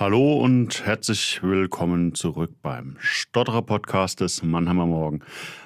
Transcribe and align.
Hallo 0.00 0.38
und 0.38 0.86
herzlich 0.86 1.42
willkommen 1.42 2.14
zurück 2.14 2.52
beim 2.62 2.96
Stotterer 3.00 3.60
Podcast 3.60 4.22
des 4.22 4.42
Mannheimer 4.42 4.86
Morgen. 4.86 5.20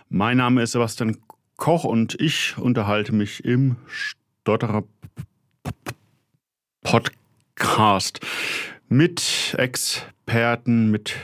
Mein 0.09 0.39
Name 0.39 0.61
ist 0.61 0.73
Sebastian 0.73 1.19
Koch 1.57 1.85
und 1.85 2.21
ich 2.21 2.59
unterhalte 2.59 3.15
mich 3.15 3.45
im 3.45 3.77
Stotterer 3.87 4.83
Podcast 6.83 8.19
mit 8.89 9.55
Experten 9.57 10.91
mit 10.91 11.15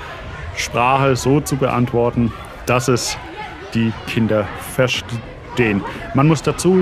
Sprache 0.56 1.16
so 1.16 1.40
zu 1.40 1.58
beantworten, 1.58 2.32
dass 2.66 2.88
es 2.88 3.18
die 3.74 3.92
Kinder 4.08 4.48
verstehen. 4.74 5.84
Man 6.14 6.28
muss 6.28 6.42
dazu, 6.42 6.82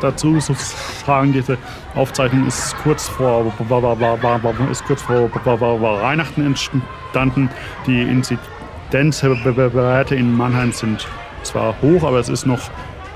dazu 0.00 0.40
sagen, 0.40 1.32
diese 1.32 1.58
Aufzeichnung 1.94 2.46
ist 2.46 2.76
kurz 2.82 3.08
vor, 3.08 3.52
ist 4.70 4.84
kurz 4.84 5.02
vor 5.02 5.30
Weihnachten 5.32 6.46
entstanden. 6.46 7.50
Die 7.86 8.02
Inzidenzwerte 8.02 10.14
in 10.14 10.36
Mannheim 10.36 10.72
sind 10.72 11.06
zwar 11.46 11.74
hoch, 11.82 12.02
aber 12.04 12.18
es 12.18 12.28
ist 12.28 12.46
noch 12.46 12.60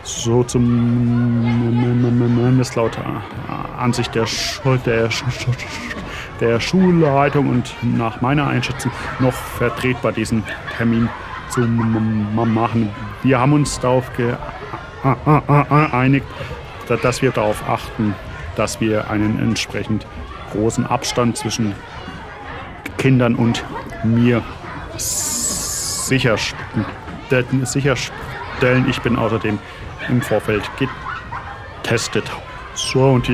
so 0.02 0.42
zumindest 0.44 0.74
laut 2.76 2.98
Ansicht 3.78 4.14
der, 4.14 4.26
der, 4.86 5.10
der 6.40 6.60
Schulleitung 6.60 7.48
und 7.50 7.74
nach 7.82 8.20
meiner 8.20 8.46
Einschätzung 8.46 8.92
noch 9.18 9.34
vertretbar, 9.34 10.12
diesen 10.12 10.42
Termin 10.76 11.08
zu 11.48 11.60
machen. 11.60 12.90
Wir 13.22 13.38
haben 13.38 13.52
uns 13.52 13.78
darauf 13.80 14.10
geeinigt, 15.02 16.26
dass 17.02 17.22
wir 17.22 17.30
darauf 17.30 17.62
achten, 17.68 18.14
dass 18.56 18.80
wir 18.80 19.10
einen 19.10 19.38
entsprechend 19.38 20.06
großen 20.52 20.86
Abstand 20.86 21.36
zwischen 21.36 21.74
Kindern 22.98 23.34
und 23.34 23.64
mir 24.04 24.42
sicherstellen. 24.96 26.84
Ich 28.88 29.00
bin 29.00 29.16
außerdem 29.16 29.58
im 30.08 30.20
Vorfeld 30.20 30.62
getestet. 31.82 32.24
So, 32.74 33.04
und 33.04 33.28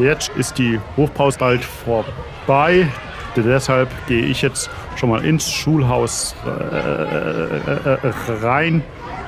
jetzt 0.00 0.30
ist 0.36 0.58
die 0.58 0.80
Hofpause 0.96 1.38
bald 1.38 1.64
vorbei. 1.64 2.88
Deshalb 3.36 3.88
gehe 4.06 4.24
ich 4.24 4.42
jetzt 4.42 4.70
schon 4.96 5.10
mal 5.10 5.24
ins 5.24 5.50
Schulhaus 5.50 6.36
äh, 6.46 6.48
äh, 6.48 7.98
rein 8.42 8.82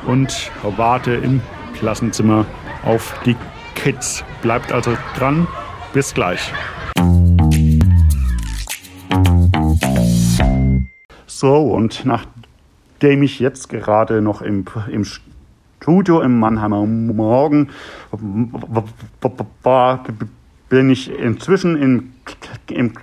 und 0.07 0.51
warte 0.63 1.15
im 1.15 1.41
Klassenzimmer 1.79 2.47
auf 2.85 3.15
die 3.25 3.37
Kids. 3.75 4.25
Bleibt 4.43 4.73
also 4.73 4.97
dran. 5.17 5.47
Bis 5.93 6.15
gleich. 6.15 6.53
So, 11.27 11.55
und 11.57 12.05
nachdem 12.97 13.23
ich 13.23 13.39
jetzt 13.41 13.69
gerade 13.69 14.23
noch 14.23 14.41
im, 14.41 14.65
im 14.91 15.05
Studio 15.05 16.23
im 16.23 16.41
Mannheimer 16.41 16.87
Morgen 16.87 17.69
war, 19.63 20.05
bin 20.71 20.89
ich 20.89 21.11
inzwischen 21.11 21.77
im, 21.77 22.15
im 22.69 22.95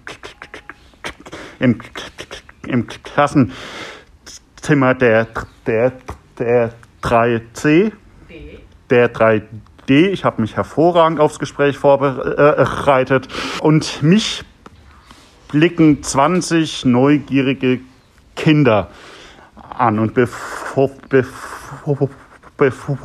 im, 1.60 1.80
im 2.66 2.88
Klassenzimmer 2.88 3.54
der, 4.96 5.28
der, 5.68 5.92
der 6.40 6.74
3C, 7.04 7.92
der 8.90 9.14
3D. 9.14 10.10
Ich 10.10 10.26
habe 10.26 10.42
mich 10.42 10.56
hervorragend 10.56 11.20
aufs 11.20 11.38
Gespräch 11.38 11.78
vorbereitet 11.78 13.28
und 13.60 14.02
mich 14.02 14.44
blicken 15.50 16.02
20 16.02 16.86
neugierige 16.86 17.82
Kinder 18.36 18.90
an. 19.80 20.00
Und 20.00 20.14
bevor, 20.14 20.92
bevor, 21.10 22.10
bevor, 22.58 22.98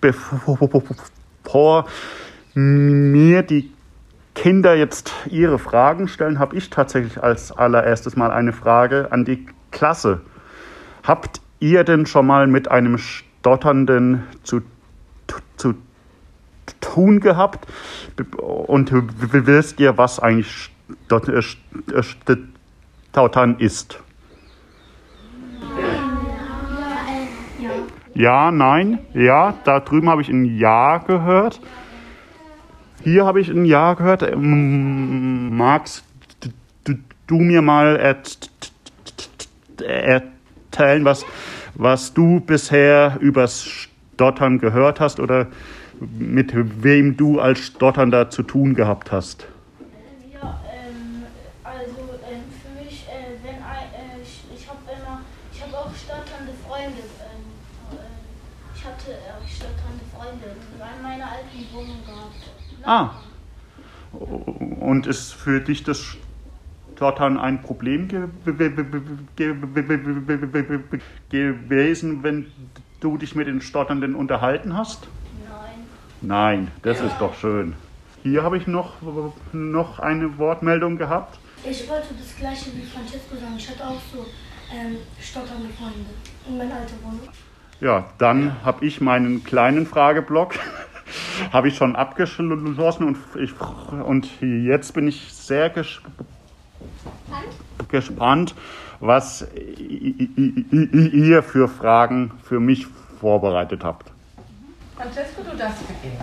bevor 0.00 1.86
mir 2.54 3.42
die 3.42 3.72
Kinder 4.34 4.74
jetzt 4.74 5.12
ihre 5.30 5.58
Fragen 5.58 6.08
stellen, 6.08 6.38
habe 6.38 6.56
ich 6.56 6.70
tatsächlich 6.70 7.22
als 7.22 7.52
allererstes 7.52 8.16
mal 8.16 8.30
eine 8.30 8.52
Frage 8.52 9.08
an 9.10 9.24
die 9.24 9.46
Klasse. 9.70 10.20
Habt 11.02 11.40
ihr 11.58 11.84
denn 11.84 12.06
schon 12.06 12.26
mal 12.26 12.46
mit 12.46 12.70
einem 12.70 12.98
Stotternden 12.98 14.24
zu, 14.42 14.60
zu 15.56 15.74
tun 16.80 17.20
gehabt 17.20 17.66
und 18.38 18.90
wisst 18.92 19.80
ihr, 19.80 19.96
was 19.98 20.20
eigentlich 20.20 20.70
Stottern 23.12 23.58
ist? 23.58 24.00
Ja, 28.16 28.50
nein, 28.50 28.98
ja, 29.14 29.54
da 29.64 29.80
drüben 29.80 30.08
habe 30.08 30.22
ich 30.22 30.28
ein 30.28 30.58
Ja 30.58 30.98
gehört. 30.98 31.60
Hier 33.04 33.24
habe 33.24 33.40
ich 33.40 33.48
ein 33.48 33.64
Ja 33.64 33.94
gehört. 33.94 34.22
Ähm, 34.22 35.56
magst 35.56 36.02
du 37.26 37.36
mir 37.36 37.62
mal 37.62 37.96
erzählen, 39.78 41.04
was, 41.04 41.24
was 41.74 42.14
du 42.14 42.40
bisher 42.40 43.18
übers 43.20 43.64
Stottern 43.64 44.58
gehört 44.58 45.00
hast 45.00 45.20
oder 45.20 45.48
mit 46.00 46.52
wem 46.82 47.16
du 47.16 47.40
als 47.40 47.60
Stotternder 47.60 48.30
zu 48.30 48.42
tun 48.42 48.74
gehabt 48.74 49.12
hast? 49.12 49.46
Ja, 50.32 50.60
ähm, 50.66 51.26
also 51.64 52.18
ähm, 52.30 52.42
für 52.62 52.82
mich, 52.82 53.06
äh, 53.08 53.36
wenn 53.42 53.56
ein, 53.56 53.88
äh, 53.92 54.22
ich, 54.22 54.44
ich 54.54 54.68
habe 54.68 54.78
immer, 54.84 55.20
ich 55.52 55.62
habe 55.62 55.76
auch 55.78 55.94
stotternde 55.94 56.52
Freunde. 56.66 57.00
Ähm, 57.00 57.44
äh, 57.92 58.74
ich 58.74 58.84
hatte 58.84 59.16
auch 59.32 59.48
stotternde 59.48 60.04
Freunde 60.14 60.56
in 60.72 61.02
meiner 61.02 61.26
alten 61.30 61.66
Wohnung 61.72 62.04
gehabt. 62.04 62.66
Ah. 62.86 63.10
Und 64.12 65.06
ist 65.08 65.32
für 65.32 65.60
dich 65.60 65.82
das 65.82 66.16
Stottern 66.94 67.36
ein 67.36 67.60
Problem 67.60 68.08
ge 68.08 68.28
ge 68.46 68.70
gewesen, 71.28 72.22
wenn 72.22 72.46
du 73.00 73.18
dich 73.18 73.34
mit 73.34 73.48
den 73.48 73.60
Stotternden 73.60 74.14
unterhalten 74.14 74.76
hast? 74.76 75.08
Nein. 75.48 75.82
Nein, 76.22 76.70
das 76.82 77.00
ist 77.00 77.16
doch 77.18 77.34
schön. 77.34 77.74
Hier 78.22 78.44
habe 78.44 78.56
ich 78.56 78.66
noch, 78.68 78.94
noch 79.52 79.98
eine 79.98 80.38
Wortmeldung 80.38 80.96
gehabt. 80.96 81.38
Ich 81.68 81.88
wollte 81.88 82.14
das 82.18 82.36
gleiche 82.36 82.70
wie 82.74 82.82
Francesco 82.82 83.34
sagen. 83.34 83.54
Ich 83.58 83.68
hatte 83.68 83.84
auch 83.84 84.00
so 84.12 84.24
ähm, 84.72 84.96
stotternde 85.20 85.68
Freunde 85.70 86.06
in 86.48 86.56
meiner 86.56 86.76
alten 86.76 87.02
Wohnung. 87.02 87.28
Ja, 87.80 88.06
dann 88.18 88.64
habe 88.64 88.86
ich 88.86 89.00
meinen 89.00 89.42
kleinen 89.44 89.86
Frageblock 89.86 90.54
habe 91.52 91.68
ich 91.68 91.76
schon 91.76 91.96
abgeschlossen 91.96 93.04
und, 93.04 93.18
ich, 93.36 93.52
und 94.04 94.28
jetzt 94.40 94.94
bin 94.94 95.08
ich 95.08 95.32
sehr 95.32 95.70
gespannt, 95.70 96.14
gespannt 97.88 98.54
was 99.00 99.46
ihr 99.80 101.42
für 101.42 101.68
Fragen 101.68 102.32
für 102.42 102.60
mich 102.60 102.86
vorbereitet 103.20 103.84
habt. 103.84 104.10
Francesco, 104.96 105.42
du 105.42 105.56
darfst 105.56 105.86
beginnen. 105.86 106.18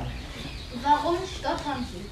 Warum 0.82 1.18
stottern 1.26 1.86
Sie? 1.92 2.06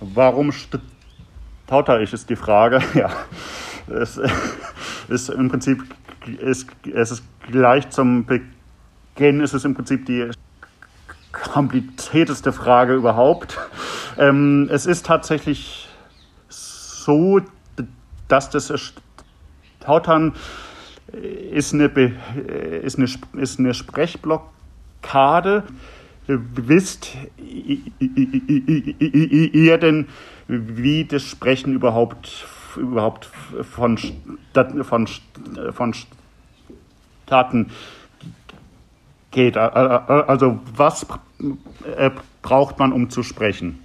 Warum 0.00 0.52
stotter 0.52 2.00
ich, 2.00 2.12
ist 2.12 2.28
die 2.28 2.36
Frage. 2.36 2.80
Ja, 2.94 3.10
es 3.88 4.20
ist 5.08 5.28
im 5.28 5.48
Prinzip, 5.48 5.84
ist, 6.38 6.68
es 6.94 7.10
ist 7.10 7.24
gleich 7.50 7.90
zum 7.90 8.24
Beginn, 8.24 9.40
ist 9.40 9.52
es 9.52 9.64
im 9.64 9.74
Prinzip 9.74 10.06
die 10.06 10.30
komplizierteste 11.54 12.52
Frage 12.52 12.94
überhaupt. 12.94 13.60
Ähm, 14.18 14.68
es 14.72 14.86
ist 14.86 15.06
tatsächlich 15.06 15.86
so, 16.48 17.40
dass 18.26 18.50
das 18.50 18.72
Stottern 19.80 20.32
ist 21.52 21.72
eine, 21.72 21.84
ist 22.82 22.98
eine, 22.98 23.08
ist 23.40 23.60
eine 23.60 23.72
Sprechblockade. 23.72 25.62
Wisst 26.26 27.12
ihr 27.38 27.78
denn, 29.78 30.08
wie 30.48 31.04
das 31.04 31.22
Sprechen 31.22 31.74
überhaupt, 31.74 32.48
überhaupt 32.76 33.30
von, 33.62 33.96
von, 34.82 35.08
von 35.72 35.94
Staaten 37.26 37.70
geht? 39.30 39.56
Also 39.56 40.58
was 40.74 41.06
braucht 42.42 42.78
man, 42.78 42.92
um 42.92 43.10
zu 43.10 43.22
sprechen? 43.22 43.82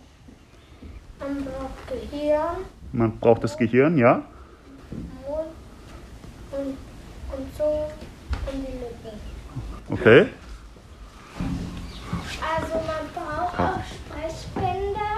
Man 1.19 1.44
braucht 1.44 1.88
Gehirn, 2.11 2.57
Man 2.91 3.17
braucht 3.19 3.44
das 3.44 3.57
Gehirn, 3.57 3.97
ja? 3.97 4.23
Mund 5.27 5.47
und, 6.51 6.77
und 7.38 7.57
so 7.57 7.63
und 8.51 8.67
die 8.67 8.71
Lippen. 8.71 9.19
Okay. 9.91 10.27
Also 12.41 12.75
man 12.75 13.07
braucht 13.13 13.59
auch 13.59 13.79
Sprechbänder, 13.85 15.15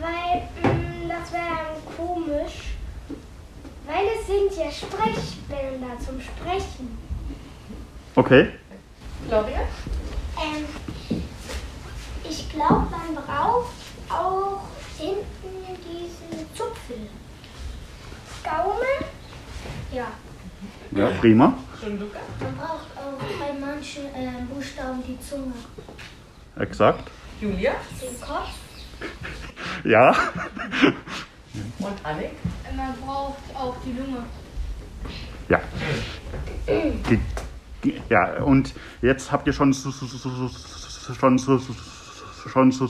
weil 0.00 0.42
mh, 0.62 1.08
das 1.08 1.32
wäre 1.32 1.44
dann 1.44 1.96
komisch. 1.96 2.74
Weil 3.86 4.04
es 4.18 4.26
sind 4.26 4.64
ja 4.64 4.70
Sprechbänder 4.70 5.98
zum 6.04 6.20
Sprechen. 6.20 6.98
Okay. 8.16 8.48
Gloria? 9.28 9.60
Ähm, 10.38 10.64
ich 12.28 12.48
glaube, 12.50 12.86
man 12.90 13.14
braucht 13.24 13.72
auch 14.08 14.62
hinten 14.98 15.76
diesen 15.84 16.46
Zupfel. 16.54 17.08
Gaumen? 18.44 19.04
Ja. 19.92 20.06
Ja, 20.92 21.10
prima. 21.20 21.54
Man 21.82 21.98
braucht 21.98 22.88
auch 22.96 23.18
bei 23.38 23.52
manchen 23.58 24.04
äh, 24.14 24.42
Buchstaben 24.52 25.02
die 25.06 25.18
Zunge. 25.20 25.52
Exakt. 26.58 27.10
Julia? 27.40 27.72
Den 28.00 28.20
Kopf. 28.20 28.48
Ja. 29.84 30.10
Und 31.78 32.04
Annik? 32.04 32.30
Man 32.76 32.94
braucht 33.04 33.36
auch 33.54 33.74
die 33.84 33.92
Lunge. 33.92 34.24
Ja. 35.48 35.60
Die- 36.66 37.20
die- 37.84 38.00
Ja, 38.08 38.42
und 38.42 38.74
jetzt 39.02 39.30
habt 39.30 39.46
ihr 39.46 39.52
schon 39.52 39.72
schon 39.72 41.38
schon 42.46 42.72
so, 42.72 42.88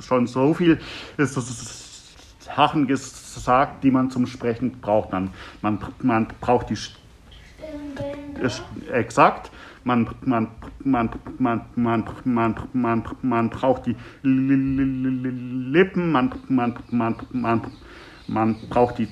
schon 0.00 0.26
so 0.26 0.54
viel 0.54 0.78
Sachen 2.40 2.86
gesagt, 2.86 3.82
die 3.84 3.90
man 3.90 4.10
zum 4.10 4.26
Sprechen 4.26 4.80
braucht. 4.80 5.12
Man, 5.12 5.30
man, 5.62 5.78
man 6.02 6.26
braucht 6.40 6.70
die 6.70 6.76
ist 8.42 8.62
exakt. 8.92 9.50
Man, 9.84 10.08
man, 10.22 10.48
man, 10.80 11.10
man, 11.36 11.62
man, 11.76 12.04
man, 12.24 12.54
man, 12.72 13.04
man 13.22 13.50
braucht 13.50 13.86
die 13.86 13.94
Lippen, 14.22 16.10
man, 16.10 16.34
man, 16.48 16.76
man, 16.90 17.14
man, 17.30 17.60
man 18.26 18.56
braucht 18.68 18.98
die, 18.98 19.08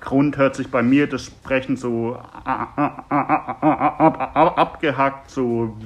Grund 0.00 0.36
hört 0.36 0.54
sich 0.54 0.70
bei 0.70 0.82
mir 0.82 1.06
das 1.06 1.26
Sprechen 1.26 1.76
so 1.76 2.16
ab- 2.16 2.78
ab- 2.78 4.58
abgehackt, 4.58 5.30
so, 5.30 5.76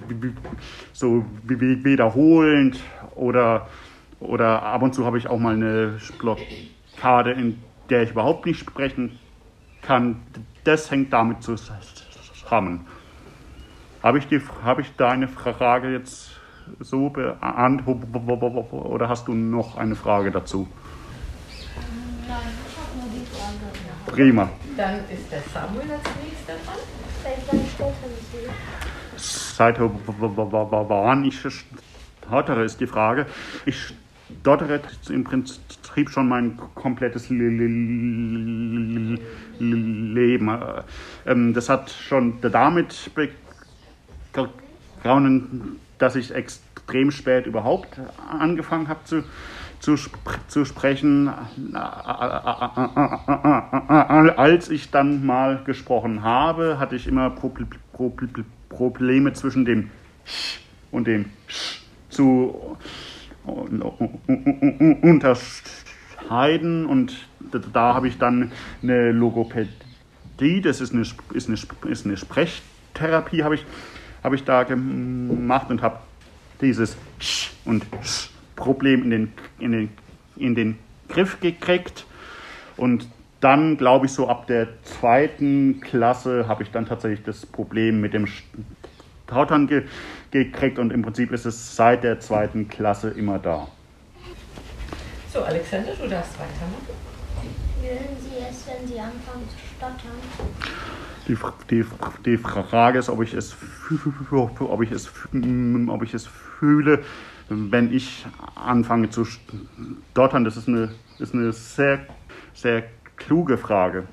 so 0.92 1.24
wiederholend 1.44 2.80
oder, 3.14 3.68
oder 4.20 4.62
ab 4.62 4.82
und 4.82 4.94
zu 4.94 5.06
habe 5.06 5.18
ich 5.18 5.28
auch 5.28 5.38
mal 5.38 5.54
eine 5.54 5.98
Blockade, 6.18 7.30
in 7.32 7.62
der 7.90 8.02
ich 8.02 8.10
überhaupt 8.10 8.44
nicht 8.46 8.58
sprechen 8.58 9.18
kann. 9.82 10.20
Das 10.64 10.90
hängt 10.90 11.12
damit 11.12 11.42
zusammen. 11.42 12.86
Habe 14.02 14.18
ich, 14.18 14.28
die, 14.28 14.40
habe 14.62 14.82
ich 14.82 14.94
deine 14.96 15.28
Frage 15.28 15.90
jetzt 15.90 16.30
so 16.80 17.08
beantwortet 17.08 18.08
oder 18.70 19.08
hast 19.08 19.26
du 19.28 19.34
noch 19.34 19.76
eine 19.76 19.96
Frage 19.96 20.30
dazu? 20.30 20.68
Nein, 22.28 22.38
ich 22.68 22.76
habe 22.76 22.90
nur 22.98 23.08
die 23.12 23.26
Frage. 23.26 24.14
Prima. 24.14 24.48
Dann 24.76 25.00
ist 25.10 25.32
der 25.32 25.42
Samuel 25.52 25.90
als 25.90 26.02
nächster 26.22 26.54
dran. 26.64 26.78
Wann 27.24 27.30
seit 27.30 27.50
wann 27.50 27.60
ich 31.24 31.40
stottere, 31.40 32.64
ist 32.64 32.80
die 32.80 32.86
Frage. 32.86 33.26
Ich 33.66 33.94
stottere 34.40 34.80
im 35.08 35.24
Prinzip 35.24 36.10
schon 36.10 36.28
mein 36.28 36.56
komplettes 36.74 37.28
Leben. 37.30 39.18
Ähm, 41.26 41.54
das 41.54 41.68
hat 41.68 41.90
schon 41.90 42.40
damit 42.40 43.10
begonnen, 43.14 43.47
dass 45.98 46.16
ich 46.16 46.34
extrem 46.34 47.10
spät 47.10 47.46
überhaupt 47.46 48.00
angefangen 48.30 48.88
habe 48.88 49.00
zu, 49.04 49.24
zu, 49.80 49.96
zu 50.48 50.64
sprechen. 50.64 51.30
Als 54.36 54.70
ich 54.70 54.90
dann 54.90 55.24
mal 55.26 55.62
gesprochen 55.64 56.22
habe, 56.22 56.78
hatte 56.78 56.96
ich 56.96 57.06
immer 57.06 57.34
Probleme 58.68 59.32
zwischen 59.32 59.64
dem 59.64 59.90
Sch 60.24 60.60
und 60.90 61.06
dem 61.06 61.26
Sch 61.46 61.82
zu 62.08 62.76
unterscheiden 65.02 66.86
und 66.86 67.28
da 67.72 67.94
habe 67.94 68.08
ich 68.08 68.18
dann 68.18 68.52
eine 68.82 69.12
Logopädie, 69.12 70.60
das 70.62 70.80
ist 70.80 70.92
eine, 70.92 71.02
ist 71.32 71.48
eine, 71.48 71.58
ist 71.90 72.06
eine 72.06 72.16
Sprechtherapie, 72.16 73.42
habe 73.42 73.54
ich, 73.54 73.64
habe 74.28 74.36
ich 74.36 74.44
da 74.44 74.62
gemacht 74.64 75.70
und 75.70 75.80
habe 75.80 76.00
dieses 76.60 76.98
Sch 77.18 77.48
und 77.64 77.86
Sch 78.02 78.28
Problem 78.56 79.04
in 79.04 79.10
den, 79.10 79.32
in 79.58 79.72
den, 79.72 79.88
in 80.36 80.54
den 80.54 80.78
Griff 81.08 81.40
gekriegt 81.40 82.04
und 82.76 83.08
dann, 83.40 83.78
glaube 83.78 84.04
ich, 84.04 84.12
so 84.12 84.28
ab 84.28 84.46
der 84.48 84.68
zweiten 84.82 85.80
Klasse 85.80 86.46
habe 86.46 86.62
ich 86.62 86.70
dann 86.70 86.84
tatsächlich 86.84 87.24
das 87.24 87.46
Problem 87.46 88.02
mit 88.02 88.12
dem 88.12 88.28
Tautern 89.26 89.66
ge 89.66 89.84
gekriegt 90.30 90.78
und 90.78 90.92
im 90.92 91.00
Prinzip 91.00 91.32
ist 91.32 91.46
es 91.46 91.74
seit 91.74 92.04
der 92.04 92.20
zweiten 92.20 92.68
Klasse 92.68 93.08
immer 93.08 93.38
da. 93.38 93.66
So, 95.32 95.40
Alexander, 95.40 95.92
du 95.94 96.06
darfst 96.06 96.34
weitermachen. 96.38 96.98
Wie 97.80 97.88
hören 97.88 98.16
Sie 98.20 98.44
es, 98.46 98.66
wenn 98.66 98.86
Sie 98.86 99.00
anfangen 99.00 99.48
zu 99.48 99.56
stottern? 99.74 101.07
Die, 101.28 101.36
die, 101.70 101.84
die 102.24 102.38
Frage 102.38 102.98
ist, 102.98 103.08
ob 103.10 103.22
ich, 103.22 103.34
es, 103.34 103.54
ob, 104.60 104.82
ich 104.82 104.90
es, 104.90 105.10
ob 105.88 106.02
ich 106.02 106.14
es 106.14 106.26
fühle, 106.26 107.04
wenn 107.48 107.92
ich 107.92 108.26
anfange 108.54 109.10
zu 109.10 109.24
stottern. 109.24 110.44
Das 110.44 110.56
ist 110.56 110.68
eine, 110.68 110.90
ist 111.18 111.34
eine 111.34 111.52
sehr, 111.52 112.06
sehr 112.54 112.84
kluge 113.16 113.58
Frage. 113.58 114.04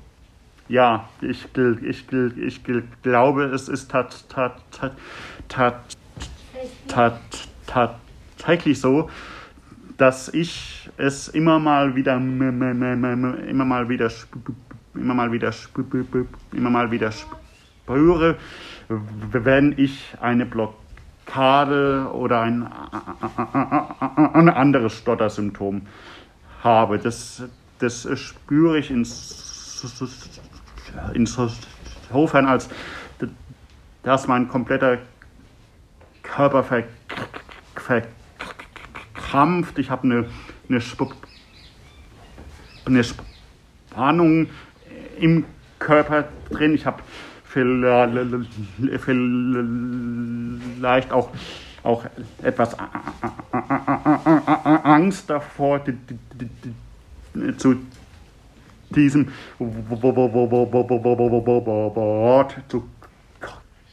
Ja, 0.68 1.08
ich, 1.20 1.46
ich, 1.82 2.04
ich, 2.12 2.64
glaube, 3.02 3.44
es 3.44 3.68
ist 3.68 3.90
tat, 3.90 4.28
tat, 4.28 4.60
tat, 5.48 5.80
tat, 6.88 7.20
tat, 7.66 7.98
tatsächlich 8.36 8.80
so, 8.80 9.08
dass 9.96 10.28
ich 10.28 10.90
es 10.96 11.28
immer 11.28 11.58
mal 11.58 11.94
wieder 11.94 12.16
immer 12.16 13.64
mal 13.64 13.88
wieder 13.88 14.10
immer 14.98 15.14
mal 15.14 15.32
wieder 15.32 15.52
immer 16.52 16.70
mal 16.70 16.90
wieder 16.90 17.12
spüre, 17.12 18.36
wenn 18.88 19.74
ich 19.76 20.14
eine 20.20 20.46
Blockade 20.46 22.10
oder 22.12 22.40
ein, 22.40 22.68
ein 24.32 24.48
anderes 24.48 24.98
Stottersymptom 24.98 25.82
habe. 26.62 26.98
Das, 26.98 27.42
das 27.78 28.08
spüre 28.18 28.78
ich 28.78 28.90
insofern, 31.14 32.46
als 32.46 32.68
dass 34.02 34.26
mein 34.28 34.48
kompletter 34.48 34.98
Körper 36.22 36.64
verkrampft. 37.74 39.78
Ich 39.78 39.90
habe 39.90 40.04
eine, 40.04 40.26
eine, 40.68 40.80
eine 42.84 43.04
Spannung 43.04 44.48
im 45.18 45.44
Körper 45.78 46.24
drin. 46.50 46.74
Ich 46.74 46.86
habe 46.86 47.02
vielleicht 47.44 48.22
auch, 51.12 51.30
auch 51.82 52.04
etwas 52.42 52.76
Angst 54.82 55.30
davor, 55.30 55.80
zu 57.56 57.76
diesem 58.90 59.28
Wort 61.88 62.56
zu 62.68 62.88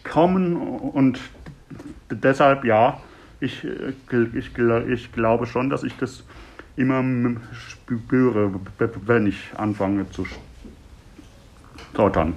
kommen 0.04 0.56
und 0.56 1.20
deshalb 2.12 2.66
ja, 2.66 3.00
ich, 3.40 3.66
ich, 4.34 4.52
ich 4.88 5.12
glaube 5.12 5.46
schon, 5.46 5.70
dass 5.70 5.84
ich 5.84 5.96
das 5.98 6.24
immer 6.76 7.04
spüre, 7.54 8.52
wenn 9.06 9.28
ich 9.28 9.52
anfange 9.58 10.10
zu 10.10 10.26
stottern. 11.94 12.34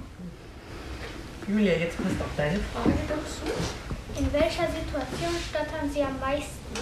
Julia, 1.47 1.73
jetzt 1.73 1.97
passt 1.97 2.21
auch 2.21 2.35
deine 2.37 2.59
Frage 2.59 2.93
dazu. 3.07 3.51
In 4.19 4.31
welcher 4.33 4.67
Situation 4.67 5.31
stottern 5.49 5.89
Sie 5.91 6.03
am 6.03 6.19
meisten? 6.19 6.75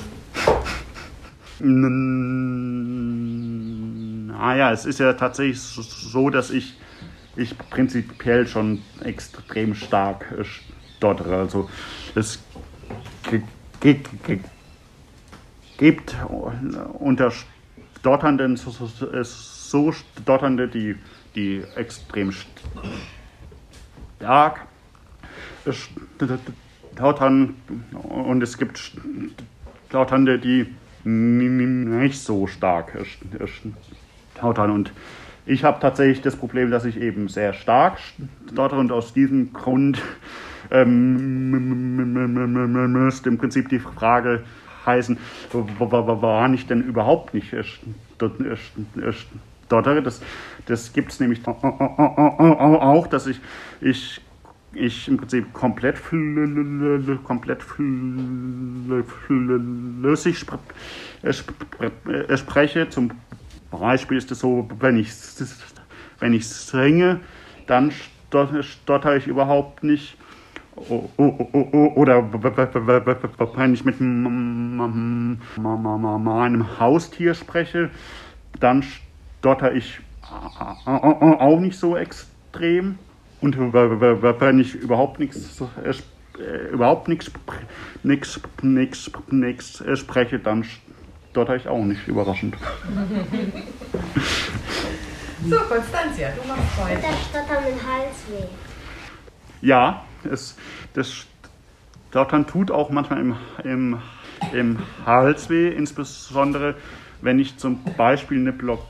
Naja, 4.37 4.71
es 4.71 4.85
ist 4.85 4.99
ja 4.99 5.13
tatsächlich 5.13 5.59
so, 5.61 6.29
dass 6.29 6.51
ich, 6.51 6.75
ich 7.37 7.57
prinzipiell 7.57 8.45
schon 8.47 8.81
extrem 9.01 9.73
stark 9.73 10.25
stottere. 10.97 11.37
Also 11.37 11.69
es 12.15 12.43
gibt 13.79 14.09
unter 16.99 17.31
Stotternden 17.99 18.57
so 18.57 19.91
Stotternde, 19.91 20.67
die, 20.67 20.95
die 21.35 21.63
extrem 21.75 22.31
stark 24.17 24.61
stottern 26.93 27.55
und 27.93 28.41
es 28.43 28.57
gibt 28.57 28.93
Stotternde, 29.89 30.39
die 30.39 30.73
nicht 31.03 32.19
so 32.19 32.47
stark 32.47 32.97
stottern. 34.35 34.71
Und 34.71 34.91
ich 35.45 35.63
habe 35.63 35.79
tatsächlich 35.79 36.21
das 36.21 36.35
Problem, 36.35 36.71
dass 36.71 36.85
ich 36.85 36.99
eben 36.99 37.27
sehr 37.27 37.53
stark 37.53 37.99
stottere 38.51 38.79
und 38.79 38.91
aus 38.91 39.13
diesem 39.13 39.53
Grund 39.53 40.01
ähm, 40.71 41.51
müsste 42.91 43.29
im 43.29 43.37
Prinzip 43.37 43.69
die 43.69 43.79
Frage 43.79 44.43
heißen, 44.85 45.17
wann 45.51 46.53
ich 46.53 46.67
denn 46.67 46.81
überhaupt 46.81 47.33
nicht 47.33 47.53
stottere. 49.65 50.01
Das, 50.01 50.21
das 50.65 50.93
gibt 50.93 51.11
es 51.11 51.19
nämlich 51.19 51.41
auch, 51.47 53.07
dass 53.07 53.27
ich, 53.27 53.39
ich, 53.81 54.21
ich 54.73 55.07
im 55.07 55.17
Prinzip 55.17 55.53
komplett, 55.53 56.01
komplett 57.23 57.63
flüssig 59.27 60.39
spreche. 62.37 62.89
Zum 62.89 63.11
Beispiel 63.71 64.17
ist 64.17 64.31
es 64.31 64.39
so, 64.39 64.67
wenn 64.79 64.97
ich, 64.97 65.11
wenn 66.19 66.33
ich 66.33 66.47
singe, 66.47 67.19
dann 67.67 67.91
stotter 68.61 69.15
ich 69.15 69.27
überhaupt 69.27 69.83
nicht 69.83 70.17
oder 71.15 72.33
wenn 72.33 73.73
ich 73.73 73.85
mit 73.85 74.01
meinem 76.17 76.79
Haustier 76.79 77.33
spreche, 77.33 77.89
dann 78.59 78.83
stotter 78.83 79.04
ich 79.73 79.99
auch 80.45 81.59
nicht 81.59 81.77
so 81.77 81.95
extrem. 81.95 82.97
Und 83.41 83.57
wenn 83.57 84.59
ich 84.59 84.75
überhaupt 84.75 85.19
nichts 85.19 85.61
überhaupt 86.71 87.07
nichts 87.07 87.31
nichts 88.03 88.41
nichts 88.61 89.11
nichts 89.29 89.83
spreche, 89.93 90.39
dann 90.39 90.65
stotter 91.31 91.55
ich 91.55 91.67
auch 91.67 91.83
nicht 91.83 92.07
überraschend. 92.07 92.55
So, 95.47 95.57
Konstanzia, 95.57 96.29
du 96.31 96.47
machst 96.47 96.81
weiter. 96.81 97.01
Das 97.01 97.25
Stottern 97.29 97.63
im 97.65 97.87
Hals 97.87 98.15
weh. 98.29 98.47
Ja, 99.61 100.03
es, 100.23 100.57
das 100.93 101.27
Stottern 102.09 102.47
tut 102.47 102.71
auch 102.71 102.89
manchmal 102.89 103.19
im, 103.19 103.35
im, 103.63 104.01
im 104.53 104.79
Hals 105.05 105.49
weh, 105.49 105.67
insbesondere 105.67 106.75
wenn 107.21 107.37
ich 107.37 107.57
zum 107.57 107.83
Beispiel 107.95 108.39
eine 108.39 108.53
Block 108.53 108.85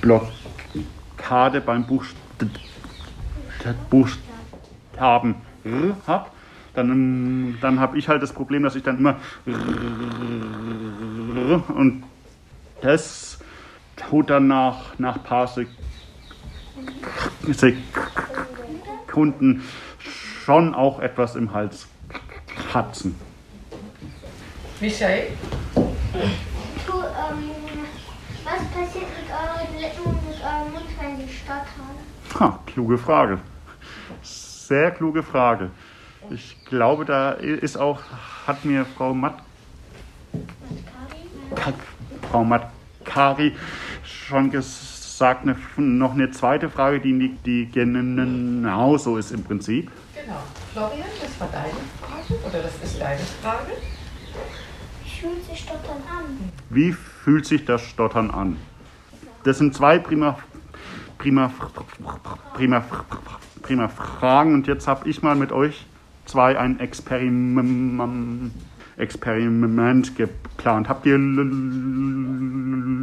Blockade 0.00 1.60
beim 1.60 1.86
Buchst 1.86 2.16
Buchstaben 3.90 5.34
R 5.64 5.96
habe, 6.06 6.30
dann, 6.74 7.58
dann 7.60 7.78
habe 7.78 7.98
ich 7.98 8.08
halt 8.08 8.22
das 8.22 8.32
Problem, 8.32 8.62
dass 8.62 8.74
ich 8.74 8.82
dann 8.82 8.98
immer 8.98 9.16
und 11.74 12.04
das 12.80 13.38
tut 13.96 14.30
dann 14.30 14.48
nach, 14.48 14.98
nach 14.98 15.22
paar 15.22 15.46
Sekunden 15.46 15.76
Kunden 19.10 19.62
schon 20.44 20.74
auch 20.74 21.00
etwas 21.00 21.36
im 21.36 21.52
Hals 21.52 21.88
kratzen. 22.56 23.14
Michael? 24.80 25.32
Du, 25.74 25.82
ähm, 26.92 27.50
was 28.44 28.64
passiert 28.70 29.19
wenn 31.00 31.16
sie 31.16 31.32
stottern? 31.32 32.38
Ha, 32.38 32.58
kluge 32.66 32.98
Frage. 32.98 33.38
Sehr 34.22 34.90
kluge 34.90 35.22
Frage. 35.22 35.70
Ich 36.30 36.64
glaube, 36.66 37.04
da 37.04 37.32
ist 37.32 37.76
auch, 37.76 38.00
hat 38.46 38.64
mir 38.64 38.84
Frau 38.84 39.14
Matt, 39.14 39.42
Frau 42.30 42.44
Matkari 42.44 43.56
schon 44.04 44.50
gesagt, 44.50 45.42
eine, 45.42 45.56
noch 45.76 46.12
eine 46.12 46.30
zweite 46.30 46.70
Frage, 46.70 47.00
die, 47.00 47.36
die 47.44 47.70
genauso 47.70 49.16
ist 49.16 49.32
im 49.32 49.42
Prinzip. 49.42 49.90
Genau. 50.14 50.38
Florian, 50.72 51.08
das 51.20 51.40
war 51.40 51.48
deine 51.48 51.72
Frage 52.00 52.40
oder 52.46 52.62
das 52.62 52.74
ist 52.84 53.00
deine 53.00 53.20
Frage? 53.42 53.72
Wie 55.02 55.10
fühlt 55.10 55.44
sich 55.46 55.60
Stottern 55.60 56.02
an? 56.08 56.52
Wie 56.68 56.92
fühlt 56.92 57.46
sich 57.46 57.64
das 57.64 57.82
Stottern 57.82 58.30
an? 58.30 58.56
Das 59.42 59.56
sind 59.56 59.74
zwei 59.74 59.98
prima, 59.98 60.38
prima, 61.16 61.50
prima, 62.54 62.84
prima 63.62 63.88
Fragen 63.88 64.52
und 64.52 64.66
jetzt 64.66 64.86
habe 64.86 65.08
ich 65.08 65.22
mal 65.22 65.34
mit 65.34 65.50
euch 65.50 65.86
zwei 66.26 66.58
ein 66.58 66.78
Experiment, 66.78 68.52
Experiment 68.98 70.14
geplant. 70.16 70.90
Habt 70.90 71.06
ihr 71.06 71.16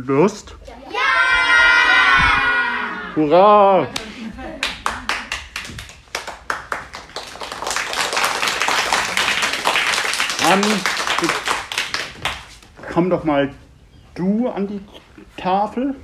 Lust? 0.06 0.56
Ja! 0.66 1.00
Hurra! 3.16 3.88
Dann 10.48 10.62
komm 12.94 13.10
doch 13.10 13.24
mal 13.24 13.52
du 14.14 14.48
an 14.50 14.68
die 14.68 14.82
Tafel. 15.36 15.96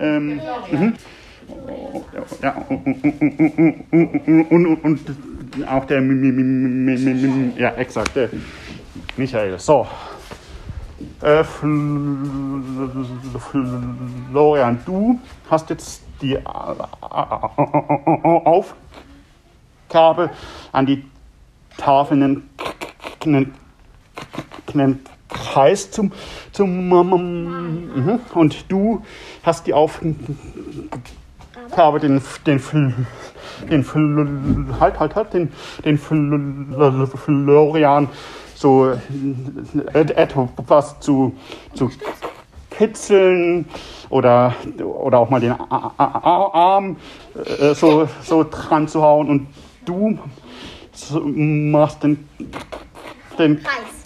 Ähm, 0.00 0.40
mhm. 0.70 0.94
ja, 2.42 2.56
und, 2.68 4.50
und, 4.50 4.84
und, 4.84 5.00
auch 5.68 5.84
der 5.84 6.00
ja 7.56 7.70
exakt 7.74 8.16
der 8.16 8.30
Michael. 9.16 9.58
So. 9.58 9.86
Äh, 11.22 11.42
Fl- 11.42 12.62
Florian, 14.30 14.78
du 14.84 15.18
hast 15.50 15.70
jetzt 15.70 16.02
die 16.22 16.38
Aufgabe 19.88 20.30
an 20.72 20.86
die 20.86 21.04
Tafel 21.76 22.22
einen, 22.22 22.48
einen, 23.24 23.54
einen 24.72 25.00
Kreis 25.30 25.90
zum, 25.90 26.12
zum 26.52 26.88
mhm. 26.88 28.20
und 28.34 28.70
du 28.70 29.02
hast 29.42 29.66
die 29.66 29.74
Aufgabe, 29.74 30.18
den, 32.00 32.20
den, 32.46 32.60
den 33.70 34.76
halt, 34.80 35.00
halt, 35.00 35.14
halt, 35.14 35.32
den, 35.34 35.52
den 35.84 35.98
Fl- 35.98 37.06
Florian 37.16 38.08
so 38.54 38.90
et- 39.94 40.10
etwas 40.10 41.00
zu, 41.00 41.34
zu 41.74 41.90
kitzeln 42.70 43.66
oder, 44.08 44.54
oder 44.82 45.18
auch 45.18 45.30
mal 45.30 45.40
den 45.40 45.52
Arm 45.52 46.96
äh, 47.34 47.74
so, 47.74 48.08
so 48.22 48.44
dran 48.50 48.88
zu 48.88 49.02
hauen 49.02 49.28
und 49.28 49.46
du 49.84 50.18
machst 51.24 52.02
den, 52.02 52.28
den 53.38 53.62
Kreis. 53.62 53.99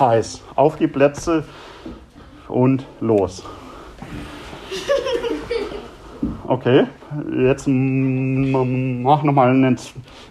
Kreis 0.00 0.40
auf 0.56 0.76
die 0.76 0.86
Plätze 0.86 1.44
und 2.48 2.86
los. 3.02 3.44
Okay, 6.46 6.86
jetzt 7.38 7.68
mach 7.68 9.22
nochmal 9.22 9.50
einen, 9.50 9.78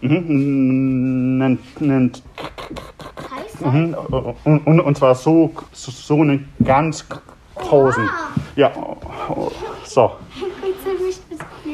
mhm, 0.01 0.17
einen, 0.17 1.59
einen 1.79 2.11
Kreis? 3.15 3.61
Mhm, 3.61 3.93
Und, 4.43 4.65
und, 4.65 4.79
und 4.79 4.97
zwar 4.97 5.13
so, 5.13 5.53
so 5.71 6.15
einen 6.15 6.51
ganz 6.65 7.05
großen. 7.53 8.09
Ja, 8.55 8.71
so. 9.85 10.13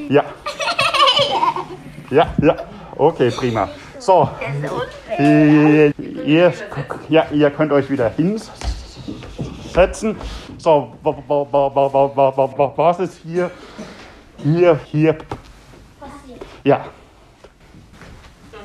Ja. 0.10 0.26
Ja, 2.10 2.28
ja. 2.42 2.56
Okay, 2.98 3.32
prima. 3.32 3.70
So. 4.06 4.30
Ihr, 5.18 6.54
ja, 7.10 7.26
ihr 7.32 7.50
könnt 7.50 7.72
euch 7.72 7.90
wieder 7.90 8.10
hinsetzen. 8.10 8.56
So, 10.60 10.94
was 11.04 13.00
ist 13.00 13.18
hier? 13.24 13.50
Hier, 14.38 14.80
hier. 14.86 15.18
Ja. 16.64 16.86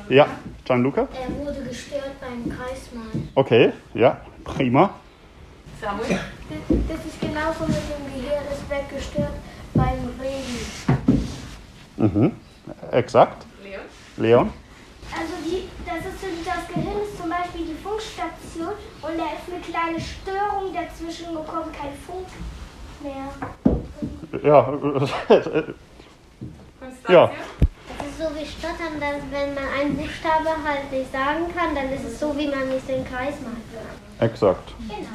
Ja, 0.09 0.27
Gianluca? 0.63 1.07
Er 1.11 1.43
wurde 1.43 1.63
gestört 1.63 2.19
beim 2.21 2.47
Kreismann. 2.47 3.29
Okay, 3.33 3.71
ja, 3.95 4.21
prima. 4.43 4.91
Samuel? 5.81 6.19
Das 6.87 7.03
ist 7.03 7.19
genauso 7.19 7.65
mit 7.65 7.77
dem 7.77 8.05
Gehirn, 8.13 8.43
es 8.51 8.69
wird 8.69 8.89
gestört 8.89 9.33
beim 9.73 10.07
Regen. 10.21 10.59
Mhm, 11.97 12.35
exakt. 12.91 13.43
Leon? 13.63 13.81
Leon? 14.17 14.60
Also 15.13 15.33
die, 15.45 15.67
das, 15.85 16.05
ist, 16.05 16.21
so- 16.21 16.27
das 16.45 16.67
Gehirn 16.67 17.01
ist 17.03 17.17
zum 17.19 17.29
Beispiel 17.29 17.65
die 17.65 17.75
Funkstation 17.83 18.73
und 19.01 19.17
da 19.17 19.25
ist 19.35 19.47
eine 19.51 19.61
kleine 19.61 19.99
Störung 19.99 20.73
dazwischen 20.73 21.33
gekommen, 21.35 21.71
kein 21.73 21.93
Funk 22.05 22.27
mehr. 23.03 23.29
Ja. 24.43 24.73
Ja. 27.09 27.31
Das 27.97 28.07
ist 28.07 28.17
so 28.17 28.25
wie 28.35 28.45
Stottern, 28.45 28.99
dass 28.99 29.21
wenn 29.31 29.53
man 29.53 29.63
einen 29.79 29.97
Buchstabe 29.97 30.49
halt 30.65 30.91
nicht 30.91 31.11
sagen 31.11 31.45
kann, 31.55 31.75
dann 31.75 31.91
ist 31.91 32.05
es 32.05 32.19
so, 32.19 32.35
wie 32.37 32.47
man 32.47 32.69
nicht 32.69 32.87
den 32.87 33.03
Kreis 33.05 33.35
macht. 33.43 33.61
Exakt. 34.19 34.73
Genau. 34.87 35.09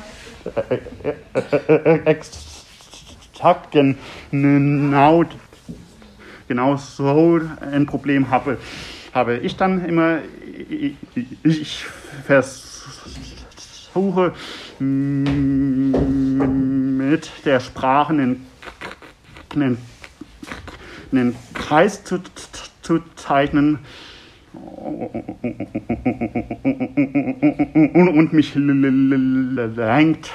Exakt 2.04 3.70
genau, 4.30 5.24
genau 6.48 6.76
so 6.76 7.40
ein 7.60 7.86
Problem 7.86 8.30
habe, 8.30 8.58
habe 9.16 9.38
ich 9.38 9.56
dann 9.56 9.84
immer. 9.84 10.18
Ich 11.42 11.84
versuche 12.26 12.74
mit 14.78 15.96
der 17.46 17.60
Sprache 17.60 18.12
einen, 18.12 18.46
einen, 19.54 19.78
einen 21.12 21.34
Kreis 21.54 22.04
zu, 22.04 22.18
zu 22.82 23.00
zeichnen 23.16 23.78
und, 27.94 28.34
mich 28.34 28.54
lenkt 28.54 30.30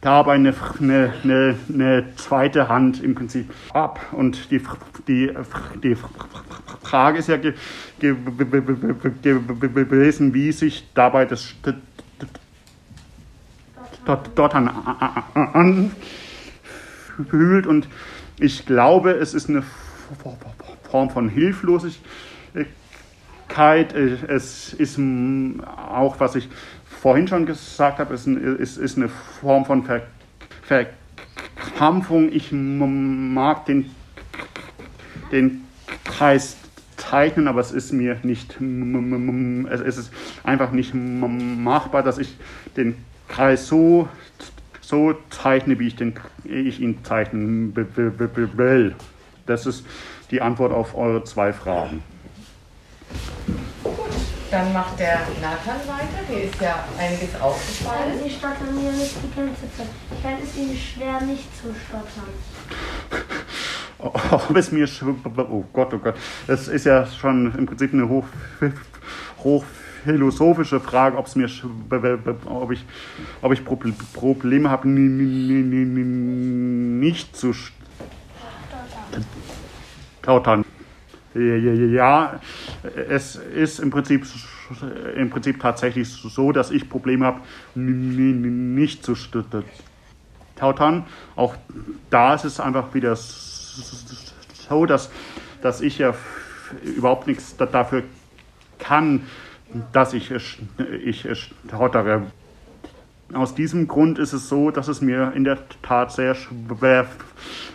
dabei 0.00 0.34
eine, 0.34 0.54
eine, 0.78 1.12
eine, 1.22 1.56
eine 1.72 2.14
zweite 2.16 2.68
Hand 2.68 3.02
im 3.02 3.14
Prinzip 3.14 3.52
ab. 3.72 4.00
Und 4.12 4.50
die, 4.50 4.60
die, 5.06 5.32
die 5.82 5.96
Frage 6.82 7.18
ist 7.18 7.28
ja 7.28 7.36
ge, 7.36 7.54
ge, 7.98 8.14
gewesen, 8.14 10.34
wie 10.34 10.52
sich 10.52 10.88
dabei 10.94 11.26
das 11.26 11.54
dort, 14.04 14.30
dort 14.34 14.54
an, 14.54 14.70
anfühlt. 17.18 17.66
Und 17.66 17.88
ich 18.38 18.66
glaube, 18.66 19.12
es 19.12 19.34
ist 19.34 19.48
eine 19.48 19.62
Form 20.90 21.10
von 21.10 21.28
Hilflosigkeit. 21.28 23.94
Es 23.94 24.72
ist 24.72 24.98
auch, 24.98 26.18
was 26.18 26.36
ich 26.36 26.48
vorhin 27.00 27.26
schon 27.26 27.46
gesagt 27.46 27.98
habe, 27.98 28.12
es 28.12 28.26
ist, 28.26 28.76
ist 28.76 28.96
eine 28.96 29.08
Form 29.08 29.64
von 29.64 29.82
Ver 29.84 30.02
Verkrampfung. 30.62 32.30
Ich 32.30 32.52
mag 32.52 33.64
den, 33.64 33.90
den 35.32 35.64
Kreis 36.04 36.56
zeichnen, 36.96 37.48
aber 37.48 37.60
es 37.60 37.72
ist 37.72 37.92
mir 37.92 38.18
nicht, 38.22 38.58
es 38.60 39.96
ist 39.96 40.12
einfach 40.44 40.72
nicht 40.72 40.94
machbar, 40.94 42.02
dass 42.02 42.18
ich 42.18 42.36
den 42.76 42.96
Kreis 43.28 43.66
so, 43.66 44.08
so 44.80 45.14
zeichne, 45.30 45.78
wie 45.78 45.88
ich, 45.88 45.96
den, 45.96 46.14
ich 46.44 46.80
ihn 46.80 47.02
zeichnen 47.02 47.74
will. 47.74 48.94
Das 49.46 49.66
ist 49.66 49.86
die 50.30 50.42
Antwort 50.42 50.72
auf 50.72 50.94
eure 50.94 51.24
zwei 51.24 51.52
Fragen. 51.52 52.02
Dann 54.50 54.72
macht 54.72 54.98
der 54.98 55.20
Nathan 55.40 55.78
weiter. 55.86 56.24
Hier 56.28 56.42
ist 56.44 56.60
ja 56.60 56.84
einiges 56.98 57.40
aufgefallen. 57.40 58.14
Sie 58.24 58.30
stottern 58.30 58.74
mir 58.74 58.90
nicht 58.92 59.14
die 59.22 59.30
ganze 59.36 59.62
Zeit. 59.76 59.86
Dann 60.22 60.42
ist 60.42 60.56
ihnen 60.56 60.76
schwer, 60.76 61.20
nicht 61.20 61.44
zu 61.56 61.68
stottern. 61.86 62.30
ob 64.30 64.56
es 64.56 64.72
mir, 64.72 64.86
sch- 64.88 65.14
oh 65.50 65.64
Gott, 65.72 65.92
oh 65.94 65.98
Gott, 65.98 66.14
das 66.46 66.68
ist 66.68 66.86
ja 66.86 67.06
schon 67.06 67.54
im 67.56 67.66
Prinzip 67.66 67.92
eine 67.92 68.08
hoch, 68.08 68.24
hochphilosophische 69.44 70.80
Frage, 70.80 71.18
ob 71.18 71.26
es 71.26 71.36
mir, 71.36 71.46
sch- 71.48 71.66
ob 72.46 72.70
ich, 72.72 72.82
ob 73.42 73.52
ich 73.52 73.60
Proble- 73.60 73.92
Probleme 74.14 74.70
habe, 74.70 74.88
nicht 74.88 76.16
zu 77.36 77.54
tautern. 80.22 80.64
Ja, 81.34 82.40
es 83.08 83.36
ist 83.36 83.78
im 83.78 83.90
Prinzip, 83.90 84.26
im 85.16 85.30
Prinzip 85.30 85.60
tatsächlich 85.60 86.08
so, 86.08 86.50
dass 86.50 86.72
ich 86.72 86.88
Probleme 86.88 87.24
habe, 87.24 87.40
nicht 87.74 89.04
zu 89.04 89.14
tautern. 90.56 91.04
Auch 91.36 91.54
da 92.10 92.34
ist 92.34 92.44
es 92.44 92.58
einfach 92.58 92.92
wieder 92.94 93.14
so, 93.16 94.86
dass, 94.86 95.10
dass 95.62 95.80
ich 95.80 95.98
ja 95.98 96.14
überhaupt 96.82 97.26
nichts 97.28 97.56
da- 97.56 97.66
dafür 97.66 98.02
kann, 98.78 99.22
dass 99.92 100.14
ich, 100.14 100.32
ich 101.04 101.28
stottere. 101.32 102.22
Aus 103.32 103.54
diesem 103.54 103.86
Grund 103.86 104.18
ist 104.18 104.32
es 104.32 104.48
so, 104.48 104.72
dass 104.72 104.88
es 104.88 105.00
mir 105.00 105.32
in 105.36 105.44
der 105.44 105.58
Tat 105.82 106.10
sehr 106.10 106.34
schwer, 106.34 107.06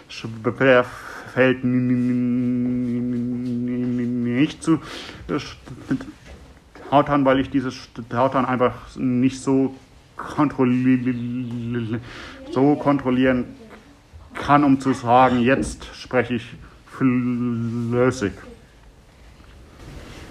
schwer 0.09 0.85
fällt, 1.33 1.63
nicht 4.35 4.63
zu 4.63 4.79
stottern, 6.87 7.25
weil 7.25 7.39
ich 7.39 7.49
dieses 7.49 7.73
Stottern 7.73 8.45
einfach 8.45 8.95
nicht 8.95 9.41
so, 9.41 9.75
kontrolli 10.15 11.99
so 12.51 12.75
kontrollieren 12.75 13.45
kann, 14.33 14.63
um 14.63 14.79
zu 14.79 14.93
sagen, 14.93 15.41
jetzt 15.41 15.85
spreche 15.93 16.35
ich 16.35 16.53
flüssig. 16.87 18.33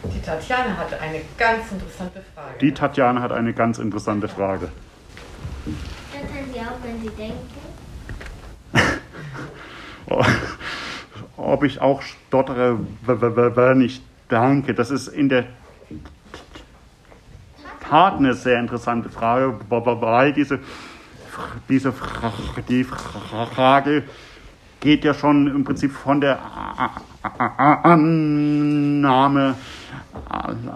Die 0.05 0.21
Tatjana 0.21 0.77
hatte 0.77 1.01
eine 1.01 1.21
ganz 1.39 1.73
interessante 1.73 2.23
Frage. 2.35 2.59
Die 2.61 2.73
Tatjana 2.73 3.23
hat 3.23 3.33
eine 3.33 3.53
ganz 3.55 3.79
interessante 3.79 4.29
Frage. 4.29 4.69
Stottern 6.13 6.53
Sie 6.53 6.61
auch, 6.61 6.79
wenn 6.83 7.01
Sie 7.01 7.09
denken? 7.11 7.39
ob 11.45 11.65
ich 11.65 11.81
auch 11.81 12.03
stottere, 12.03 12.79
w- 13.07 13.57
wenn 13.57 13.81
ich 13.83 14.03
danke. 14.29 14.75
Das 14.75 14.91
ist 14.91 15.09
in 15.09 15.29
der 15.29 15.45
Tat 17.89 18.15
eine 18.17 18.35
sehr 18.35 18.59
interessante 18.59 19.11
Frage, 19.11 19.55
weil 19.69 20.33
diese, 20.33 20.59
diese 21.69 21.93
die 22.69 22.85
Frage 22.85 24.05
geht 24.81 25.05
ja 25.05 25.15
schon 25.15 25.47
im 25.49 25.65
Prinzip 25.65 25.93
von 25.93 26.21
der 26.21 26.39
Annahme 27.83 29.55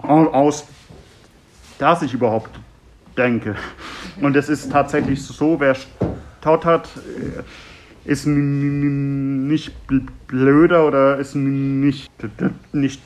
aus, 0.01 0.67
dass 1.77 2.01
ich 2.01 2.13
überhaupt 2.13 2.51
denke. 3.17 3.55
Und 4.21 4.35
es 4.35 4.49
ist 4.49 4.71
tatsächlich 4.71 5.23
so, 5.23 5.59
wer 5.59 5.75
stottert, 5.75 6.89
äh, 6.97 7.43
ist 8.05 8.25
nicht 8.25 9.73
bl- 9.87 10.07
blöder 10.27 10.87
oder 10.87 11.17
ist 11.17 11.35
nicht, 11.35 12.09
nicht 12.73 13.01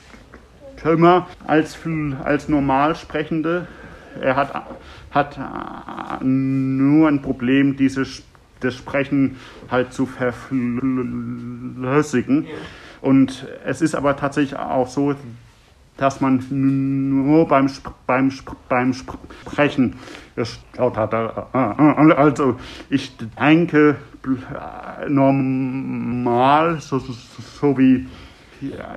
dümmer 0.84 1.28
als, 1.46 1.78
als 2.24 2.50
normal 2.50 2.96
Sprechende. 2.96 3.68
Er 4.22 4.36
hat, 4.36 4.54
hat 5.12 5.38
äh, 5.38 6.24
nur 6.24 7.08
ein 7.08 7.22
Problem, 7.22 7.76
dieses, 7.78 8.24
das 8.60 8.76
Sprechen 8.76 9.38
halt 9.72 9.94
zu 9.94 10.06
verflüssigen. 10.06 10.58
Und 13.02 13.48
es 13.66 13.82
ist 13.82 13.96
aber 13.96 14.16
tatsächlich 14.16 14.58
auch 14.58 14.88
so, 14.88 15.16
dass 15.98 16.22
man 16.22 16.44
nur 16.50 17.48
beim, 17.48 17.70
beim, 18.08 18.32
beim 18.70 18.94
Sprechen 18.94 19.96
gestottert 20.36 21.14
hat. 21.14 21.56
Also 22.18 22.58
ich 22.90 23.16
denke 23.18 23.98
normal, 25.08 26.80
so, 26.80 27.00
so, 27.00 27.14
so 27.14 27.78
wie 27.78 28.08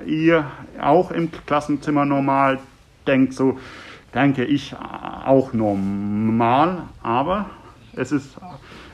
ihr 0.05 0.45
auch 0.79 1.11
im 1.11 1.29
Klassenzimmer 1.45 2.05
normal 2.05 2.59
denkt, 3.05 3.33
so 3.33 3.59
denke 4.13 4.45
ich 4.45 4.73
auch 5.25 5.53
normal, 5.53 6.83
aber 7.03 7.49
es 7.93 8.11
ist, 8.11 8.37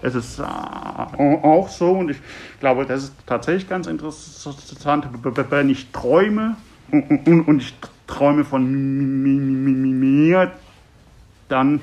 es 0.02 0.16
ist 0.16 0.40
äh, 0.40 0.44
auch 0.44 1.70
so 1.70 1.92
und 1.92 2.12
ich 2.12 2.18
glaube, 2.60 2.86
das 2.86 3.04
ist 3.04 3.16
tatsächlich 3.26 3.70
ganz 3.70 3.88
interessant, 3.88 5.08
wenn 5.50 5.70
ich 5.70 5.92
träume 5.92 6.56
und, 6.92 7.62
ich 7.62 7.74
träume 8.14 8.46
von 8.46 8.64
mi- 9.24 9.40
mi- 9.40 9.72
mi- 9.72 9.94
mir, 9.94 10.52
dann 11.50 11.82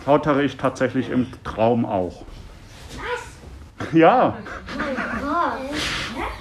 stottere 0.00 0.42
ich 0.42 0.56
tatsächlich 0.56 1.10
im 1.10 1.26
Traum 1.44 1.84
auch. 1.84 2.24
Was? 2.96 3.92
Ja, 3.92 4.38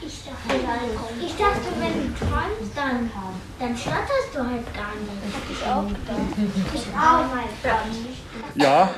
Ich 0.01 0.23
dachte, 0.23 0.55
ich 1.21 1.35
dachte, 1.35 1.67
wenn 1.79 1.93
du 2.07 2.19
träumst, 2.19 2.75
dann, 2.75 3.11
dann 3.59 3.77
stotterst 3.77 4.33
du 4.33 4.39
halt 4.39 4.73
gar 4.73 4.93
nicht. 4.95 5.51
Ich 5.51 5.65
auch 5.67 5.87
gedacht. 5.87 6.37
Ich 6.73 6.87
auch 6.89 7.27
mal. 7.27 7.43
ja, 8.55 8.89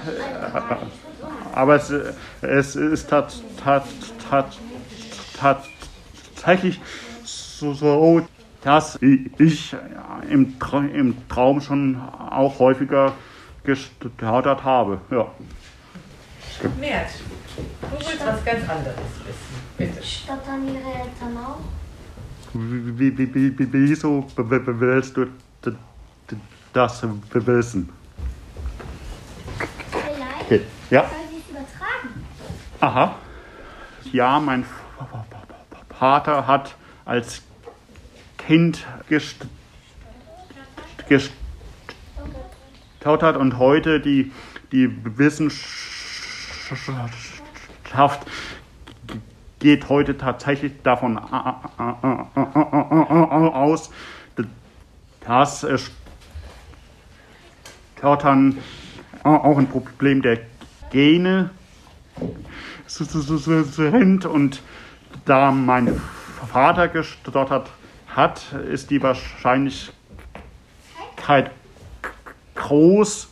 aber 1.54 1.76
es, 1.76 1.90
es 2.42 2.76
ist 2.76 3.10
tat, 3.10 3.42
tat, 3.64 3.86
tat, 4.30 4.58
tatsächlich 6.36 6.82
so, 7.24 7.74
so, 7.74 8.28
dass 8.66 9.00
ich 9.02 9.76
im, 10.30 10.58
Tra- 10.60 10.90
im 10.90 11.16
Traum 11.30 11.62
schon 11.62 12.02
auch 12.02 12.58
häufiger 12.58 13.14
gestottert 13.64 14.64
habe. 14.64 15.00
Ja. 15.12 15.28
Mert, 16.80 17.10
du 17.82 17.92
willst 17.92 18.26
was 18.26 18.44
ganz 18.44 18.68
anderes 18.68 18.96
wissen. 18.98 19.56
Bitte. 19.78 20.04
Stottern 20.04 20.68
ihre 20.68 20.78
Eltern 20.78 21.38
auch? 21.38 21.60
Wie, 22.54 23.18
wie, 23.18 23.36
wie, 23.36 23.60
wie, 23.60 23.74
wieso 23.74 24.26
willst 24.36 25.18
du 25.18 25.28
das 26.74 27.04
wissen? 27.32 27.90
Vielleicht. 29.92 30.66
Ja. 30.90 31.02
soll 31.02 31.10
sie 31.30 31.38
es 31.38 31.50
übertragen. 31.50 32.26
Aha. 32.80 33.16
Ja, 34.12 34.40
mein 34.40 34.66
Vater 36.00 36.48
hat 36.48 36.76
als 37.06 37.45
Gestottert 41.08 41.32
und 43.38 43.58
heute 43.58 44.00
die, 44.00 44.32
die 44.72 44.88
Wissenschaft 45.18 45.64
geht 49.60 49.90
heute 49.90 50.16
tatsächlich 50.16 50.74
davon 50.84 51.18
aus, 53.58 53.90
dass 55.22 55.66
Stottern 57.98 58.60
auch 59.24 59.58
ein 59.58 59.68
Problem 59.68 60.22
der 60.22 60.42
Gene 60.92 61.50
sind 62.86 64.26
und 64.28 64.62
da 65.26 65.52
mein 65.52 66.00
Vater 66.52 66.90
gestottert 66.90 67.72
hat, 68.16 68.54
ist 68.72 68.92
die 68.92 69.04
Wahrscheinlichkeit 69.04 69.92
groß, 72.56 73.28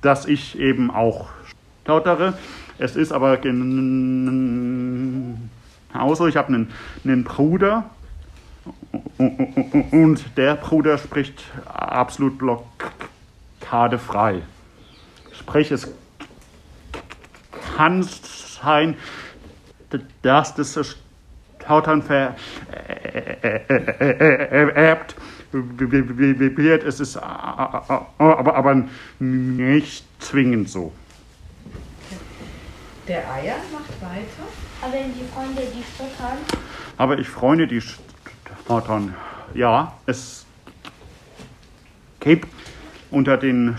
dass 0.00 0.26
ich 0.26 0.58
eben 0.58 0.90
auch 0.90 1.28
stottere. 1.82 2.34
Es 2.78 2.96
ist 2.96 3.12
aber 3.12 3.36
genauso, 3.36 5.38
ich 6.26 6.36
habe 6.36 6.48
einen, 6.48 6.72
einen 7.04 7.22
Bruder 7.24 7.88
und 9.18 10.24
der 10.36 10.56
Bruder 10.56 10.98
spricht 10.98 11.44
absolut 11.66 12.38
blockadefrei. 12.38 14.42
Sprich, 15.32 15.70
es 15.70 15.88
kann 17.76 18.02
sein, 18.02 18.96
dass 20.22 20.54
das 20.54 20.96
Tautern 21.70 22.02
vererbt 22.02 22.34
wird. 25.52 26.82
Es 26.82 26.98
ist 26.98 27.16
aber, 27.16 28.56
aber 28.56 28.88
nicht 29.20 30.04
zwingend 30.18 30.68
so. 30.68 30.92
Der 33.06 33.18
Eier 33.32 33.54
macht 33.72 34.02
weiter. 34.02 34.48
Aber 34.82 34.92
wenn 34.94 35.14
die 35.14 35.22
Freunde, 35.32 35.62
die 35.62 35.84
stottern, 35.94 36.38
Aber 36.96 37.20
ich 37.20 37.28
freue 37.28 37.68
die 37.68 37.80
Stottern. 37.80 39.14
Ja, 39.54 39.92
es 40.06 40.46
gibt 42.18 42.48
unter 43.12 43.36
den 43.36 43.76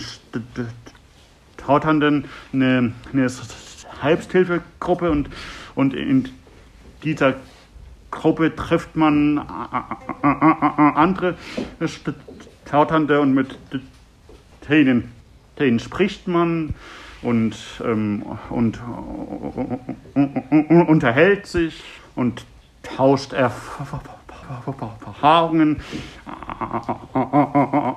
Stotternden 1.60 2.30
eine, 2.54 2.94
eine 3.12 3.28
Selbsthilfegruppe 3.28 5.12
und, 5.12 5.30
und 5.76 5.94
in 5.94 6.30
dieser 7.04 7.36
Gruppe 8.12 8.56
trifft 8.56 8.96
man 8.96 9.38
äh, 9.38 9.42
andere 10.26 11.36
Stotternde 12.66 13.20
und 13.22 13.34
mit 13.34 13.58
denen, 14.70 15.12
denen 15.58 15.80
spricht 15.80 16.28
man 16.28 16.76
und, 17.22 17.56
ähm, 17.84 18.24
und 18.50 18.80
unterhält 20.88 21.48
sich 21.48 21.84
und 22.16 22.46
tauscht 22.84 23.34
Erfahrungen 23.34 24.22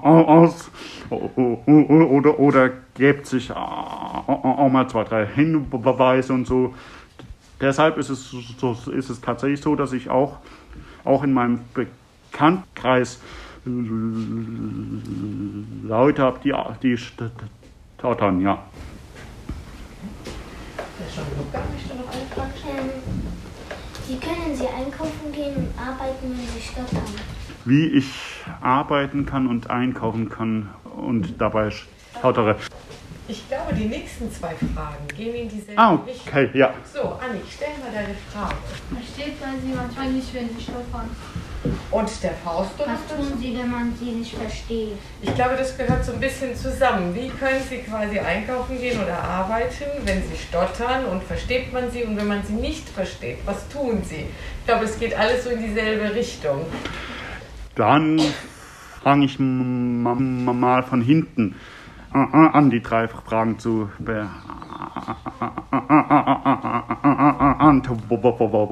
aus 0.03 0.71
oder, 1.11 2.39
oder 2.39 2.71
gibt 2.95 3.27
sich 3.27 3.51
auch 3.51 4.69
mal 4.71 4.89
zwei, 4.89 5.05
drei 5.05 5.27
Hinweise 5.27 6.33
und 6.33 6.47
so. 6.47 6.75
Deshalb 7.65 7.97
ist 7.97 8.11
es, 8.11 8.31
so, 8.31 8.77
ist 8.91 9.09
es 9.09 9.23
tatsächlich 9.23 9.63
so, 9.63 9.75
dass 9.75 9.95
ich 9.95 10.11
auch, 10.11 10.37
auch 11.03 11.23
in 11.23 11.33
meinem 11.33 11.61
Bekanntkreis 11.73 13.21
Leute 15.83 16.23
habe, 16.23 16.41
die, 16.45 16.55
die 16.83 16.99
stottern, 16.99 18.43
ja. 18.43 18.63
Wie 24.07 24.19
können 24.19 24.55
Sie 24.55 24.67
einkaufen 24.67 25.33
gehen 25.33 25.57
und 25.57 25.71
arbeiten, 25.79 26.23
wenn 26.23 26.37
Sie 26.37 26.61
stottern? 26.61 27.03
Wie 27.65 27.87
ich 27.87 28.13
arbeiten 28.61 29.25
kann 29.25 29.47
und 29.47 29.71
einkaufen 29.71 30.29
kann 30.29 30.69
und 30.95 31.41
dabei 31.41 31.71
stottere. 31.71 32.57
Ich 33.27 33.49
glaube, 33.49 33.73
die 33.75 33.87
nächsten 33.87 34.31
zwei 34.31 34.55
Fragen 34.75 35.09
gehen 35.17 35.35
in 35.35 35.49
dieselbe 35.49 35.81
Ah, 35.81 35.95
Richtung. 36.07 36.29
okay, 36.29 36.51
ja. 36.53 36.75
So, 36.93 37.01
Anni, 37.01 37.41
stell 37.51 37.69
mal 37.81 37.91
deine 37.91 38.15
Frage. 38.31 38.55
Versteht 38.93 39.41
man 39.41 39.55
sie 39.63 39.73
manchmal 39.75 40.11
nicht, 40.13 40.35
wenn 40.35 40.49
sie 40.51 40.63
stottern? 40.63 41.09
Und 41.91 42.23
der 42.23 42.33
Fausto 42.45 42.85
Was 42.87 43.07
tun 43.17 43.39
sie, 43.41 43.57
wenn 43.57 43.71
man 43.71 43.95
sie 43.99 44.11
nicht 44.11 44.35
versteht? 44.37 44.99
Ich 45.23 45.35
glaube, 45.35 45.57
das 45.57 45.75
gehört 45.79 46.05
so 46.05 46.13
ein 46.13 46.21
bisschen 46.21 46.55
zusammen. 46.55 47.15
Wie 47.15 47.31
können 47.31 47.63
Sie 47.67 47.79
quasi 47.79 48.19
einkaufen 48.19 48.79
gehen 48.79 49.03
oder 49.03 49.19
arbeiten, 49.19 49.85
wenn 50.05 50.23
Sie 50.23 50.37
stottern 50.37 51.07
und 51.07 51.23
versteht 51.23 51.73
man 51.73 51.91
sie 51.91 52.05
und 52.05 52.19
wenn 52.19 52.27
man 52.29 52.43
sie 52.45 52.53
nicht 52.53 52.87
versteht, 52.91 53.39
was 53.47 53.67
tun 53.71 54.03
Sie? 54.05 54.27
Ich 54.61 54.67
glaube, 54.67 54.85
es 54.85 54.99
geht 54.99 55.15
alles 55.17 55.45
so 55.45 55.51
in 55.51 55.63
dieselbe 55.63 56.15
Richtung. 56.15 56.67
Dann 57.75 58.21
fange 59.03 59.25
ich 59.25 59.39
mal 59.39 60.83
von 60.83 61.01
hinten 61.01 61.55
an, 62.15 62.71
die 62.71 62.81
drei 62.81 63.09
Fragen 63.09 63.59
zu 63.59 63.91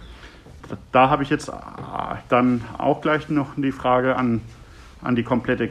Da 0.90 1.08
habe 1.10 1.22
ich 1.22 1.30
jetzt 1.30 1.48
äh, 1.48 1.52
dann 2.28 2.62
auch 2.78 3.00
gleich 3.00 3.28
noch 3.30 3.54
die 3.56 3.72
Frage 3.72 4.16
an, 4.16 4.40
an 5.02 5.16
die 5.16 5.22
komplette 5.22 5.70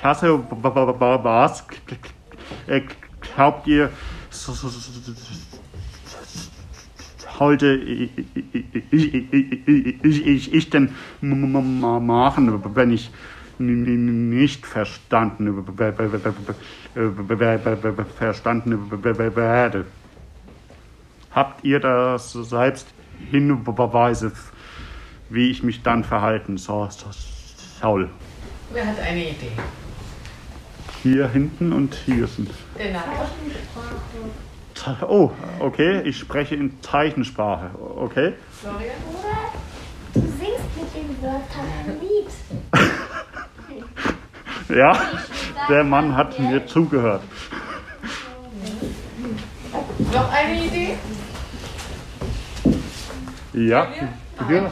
Klasse. 0.00 0.40
Was 0.50 1.64
äh, 2.66 2.82
glaubt 3.34 3.66
ihr, 3.66 3.88
heute 7.38 7.74
ich, 7.74 8.10
ich, 8.92 10.26
ich, 10.26 10.52
ich 10.54 10.70
denn 10.70 10.94
m- 11.20 11.54
m- 11.54 12.06
machen, 12.06 12.74
wenn 12.74 12.90
ich 12.90 13.10
nicht 13.58 14.66
verstanden 14.66 15.66
verstanden 18.16 19.04
werde? 19.36 19.86
Habt 21.30 21.64
ihr 21.64 21.80
das 21.80 22.32
selbst 22.32 22.88
Hinweise, 23.30 24.32
wie 25.28 25.50
ich 25.50 25.62
mich 25.62 25.82
dann 25.82 26.04
verhalten 26.04 26.56
so- 26.56 26.88
so- 26.90 27.10
soll? 27.80 28.10
Wer 28.70 28.86
hat 28.86 28.98
eine 28.98 29.30
Idee? 29.30 29.52
Hier 31.02 31.28
hinten 31.28 31.72
und 31.72 31.94
hier 31.94 32.26
sind. 32.28 32.50
Der 32.78 32.92
Nathan? 32.92 33.26
Oh, 35.08 35.30
okay, 35.58 36.00
ich 36.02 36.18
spreche 36.18 36.54
in 36.54 36.80
Zeichensprache. 36.82 37.70
Okay. 37.96 38.34
Florian? 38.60 38.90
Oder 39.10 39.52
du 40.14 40.20
singst 40.20 40.76
mit 40.76 40.94
den 40.94 41.22
Wörtern 41.22 41.66
ein 41.86 42.00
Lied. 42.00 42.30
Ja, 44.68 44.96
der 45.68 45.84
Mann 45.84 46.16
hat 46.16 46.38
mir 46.38 46.66
zugehört. 46.66 47.22
Noch 50.12 50.32
eine 50.32 50.64
Idee? 50.64 50.96
Ja, 53.52 53.88
Julia? 54.40 54.66
Ah. 54.66 54.70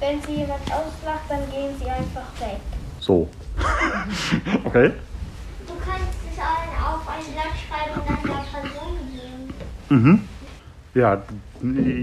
Wenn 0.00 0.22
sie 0.22 0.32
jemand 0.32 0.62
auslacht, 0.62 1.22
dann 1.28 1.48
gehen 1.50 1.76
sie 1.78 1.88
einfach 1.88 2.40
weg. 2.40 2.60
So. 2.98 3.28
Okay. 4.64 4.92
Du 5.66 5.74
kannst 5.84 6.18
es 6.30 6.38
auf 6.38 7.08
ein 7.08 7.24
Blatt 7.32 7.54
schreiben 7.66 8.00
und 8.00 8.08
dann 8.08 8.22
der 8.22 8.60
Person 8.60 8.92
geben. 9.12 10.02
Mhm. 10.02 10.28
Ja, 10.94 11.22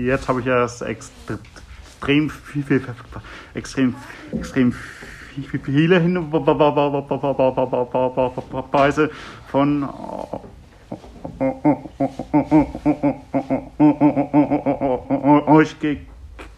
jetzt 0.06 0.28
habe 0.28 0.42
ich 0.42 0.46
ja 0.46 0.60
das 0.60 0.82
extrem 0.82 2.30
viel, 2.30 2.64
viel, 2.64 2.82
extrem, 3.54 3.96
extrem 4.34 4.74
viele 5.64 6.00
Hinweise 6.00 6.32
von 9.48 9.88
euch 15.48 15.80
ge 15.80 15.98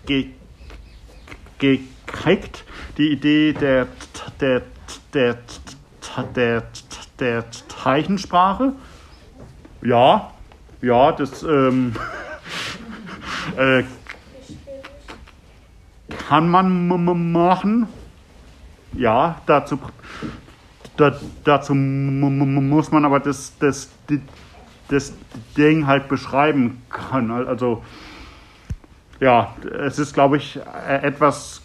ge 0.05 0.29
gekriegt. 1.59 2.63
Die 2.97 3.11
Idee 3.11 3.53
der, 3.53 3.87
der, 4.39 4.61
der, 5.13 5.37
der, 6.35 6.63
der 7.19 7.45
Zeichensprache. 7.51 8.73
Ja, 9.81 10.31
ja, 10.81 11.11
das 11.11 11.43
ähm, 11.43 11.95
äh, 13.57 13.83
kann 16.27 16.49
man 16.49 17.31
machen. 17.31 17.87
Ja, 18.93 19.41
dazu, 19.45 19.79
da, 20.97 21.17
dazu 21.43 21.73
muss 21.73 22.91
man 22.91 23.05
aber 23.05 23.19
das, 23.19 23.57
das, 23.57 23.89
das 24.89 25.13
Ding 25.57 25.87
halt 25.87 26.07
beschreiben 26.07 26.81
können. 26.89 27.31
Also, 27.31 27.83
ja, 29.19 29.55
es 29.85 29.99
ist, 29.99 30.13
glaube 30.13 30.37
ich, 30.37 30.59
äh, 30.87 31.07
etwas 31.07 31.61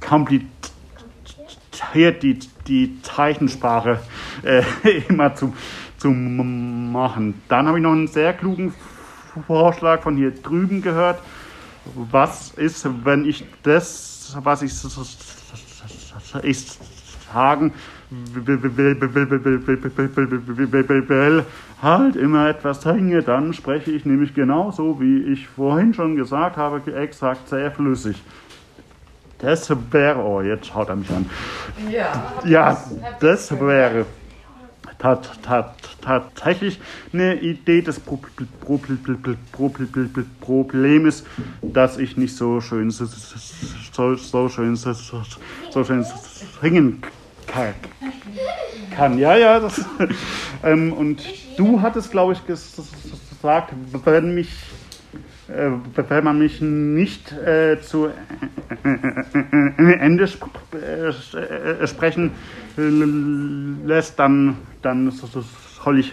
kompliziert, 0.00 0.72
hier 1.92 2.12
die, 2.12 2.38
die 2.66 3.00
Zeichensprache 3.02 4.00
äh, 4.42 4.62
immer 5.08 5.34
zu, 5.34 5.54
zu 5.96 6.10
machen. 6.10 7.40
Dann 7.48 7.66
habe 7.66 7.78
ich 7.78 7.82
noch 7.82 7.92
einen 7.92 8.08
sehr 8.08 8.32
klugen 8.32 8.74
Vorschlag 9.46 10.02
von 10.02 10.16
hier 10.16 10.30
drüben 10.30 10.82
gehört. 10.82 11.20
Was 11.94 12.50
ist, 12.52 12.86
wenn 13.04 13.24
ich 13.24 13.44
das, 13.62 14.36
was 14.42 14.62
ich, 14.62 14.72
ich 16.42 16.78
sagen 17.32 17.72
will, 18.10 18.58
halt 21.80 22.16
immer 22.16 22.48
etwas 22.48 22.84
hänge, 22.84 23.22
dann 23.22 23.52
spreche 23.52 23.90
ich 23.90 24.04
nämlich 24.04 24.34
genauso, 24.34 25.00
wie 25.00 25.18
ich 25.32 25.48
vorhin 25.48 25.94
schon 25.94 26.16
gesagt 26.16 26.56
habe, 26.56 26.82
exakt 26.94 27.48
sehr 27.48 27.70
flüssig. 27.70 28.22
Das 29.38 29.70
wäre, 29.92 30.18
oh, 30.18 30.40
jetzt 30.40 30.66
schaut 30.66 30.88
er 30.88 30.96
mich 30.96 31.10
an. 31.10 31.28
Ja. 31.90 32.32
Ja, 32.44 32.82
das 33.20 33.50
wäre 33.52 34.04
tat, 34.98 35.30
tat, 35.42 35.74
tatsächlich 36.00 36.80
eine 37.12 37.36
Idee 37.40 37.82
des 37.82 38.00
Pro 38.00 38.18
Pro 38.60 38.78
Pro 39.52 39.68
Problems, 40.40 41.24
dass 41.62 41.98
ich 41.98 42.16
nicht 42.16 42.34
so 42.36 42.60
schön 42.60 42.90
so, 42.90 43.04
so, 43.06 44.48
schön 44.48 44.74
so, 44.76 44.92
so 44.92 45.84
schön 45.84 46.04
singen 46.60 47.00
kann. 47.46 47.74
kann. 48.96 49.18
Ja, 49.18 49.36
ja, 49.36 49.60
das, 49.60 49.84
ähm, 50.64 50.92
und 50.92 51.22
du 51.56 51.80
hattest, 51.80 52.10
glaube 52.10 52.32
ich, 52.32 52.40
ges- 52.40 52.76
gesagt, 53.30 53.72
wenn 54.04 54.34
mich 54.34 54.48
äh, 54.48 54.87
wenn 55.48 56.24
man 56.24 56.38
mich 56.38 56.60
nicht 56.60 57.32
äh, 57.32 57.80
zu 57.80 58.08
Ende 59.78 60.24
sp 60.28 60.44
äh, 60.76 61.08
äh, 61.08 61.86
sprechen 61.86 62.32
äh, 62.76 63.86
lässt, 63.86 64.18
dann, 64.18 64.56
dann 64.82 65.10
so- 65.10 65.26
so- 65.26 65.42
soll 65.82 65.98
ich 66.00 66.12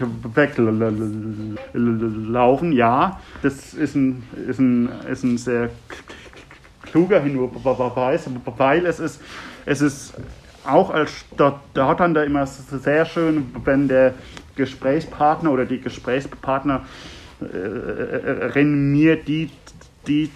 weglaufen. 1.63 2.71
Ja, 2.71 3.19
das 3.41 3.74
ist 3.74 3.95
ein, 3.95 4.24
ist 4.48 4.60
ein, 4.60 4.89
ist 5.12 5.24
ein 5.24 5.38
sehr 5.38 5.69
kluger 6.84 7.19
Hinweis, 7.21 8.30
weil 8.58 8.86
es 8.86 9.00
ist, 9.00 9.21
es 9.65 9.82
ist 9.82 10.13
auch 10.65 10.89
als 10.91 11.12
Stotternder 11.12 12.24
immer 12.26 12.45
sehr 12.48 13.06
schön, 13.06 13.48
wenn 13.65 13.88
der 13.88 14.13
Gesprächspartner 14.56 15.52
oder 15.52 15.65
die 15.65 15.82
Gesprächspartnerin 15.82 16.82
äh, 17.41 18.63
mir 18.63 19.15
die, 19.17 19.50
die 20.08 20.30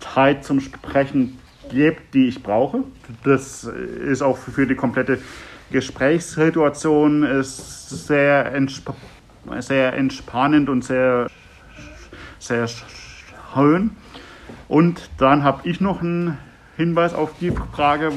Zeit 0.00 0.44
zum 0.44 0.60
Sprechen 0.60 1.38
gibt, 1.70 2.14
die 2.14 2.28
ich 2.28 2.42
brauche. 2.42 2.84
Das 3.24 3.64
ist 3.64 4.22
auch 4.22 4.36
für 4.36 4.66
die 4.66 4.74
komplette 4.74 5.18
Gesprächssituation 5.72 7.22
ist 7.22 8.06
sehr, 8.06 8.52
entsp 8.52 8.90
sehr 9.58 9.94
entspannend 9.94 10.68
und 10.68 10.84
sehr, 10.84 11.28
sehr 12.38 12.68
schön. 12.68 13.90
Und 14.68 15.10
dann 15.18 15.42
habe 15.42 15.68
ich 15.68 15.80
noch 15.80 16.00
einen 16.00 16.38
Hinweis 16.76 17.14
auf 17.14 17.32
die 17.40 17.50
Frage, 17.50 18.12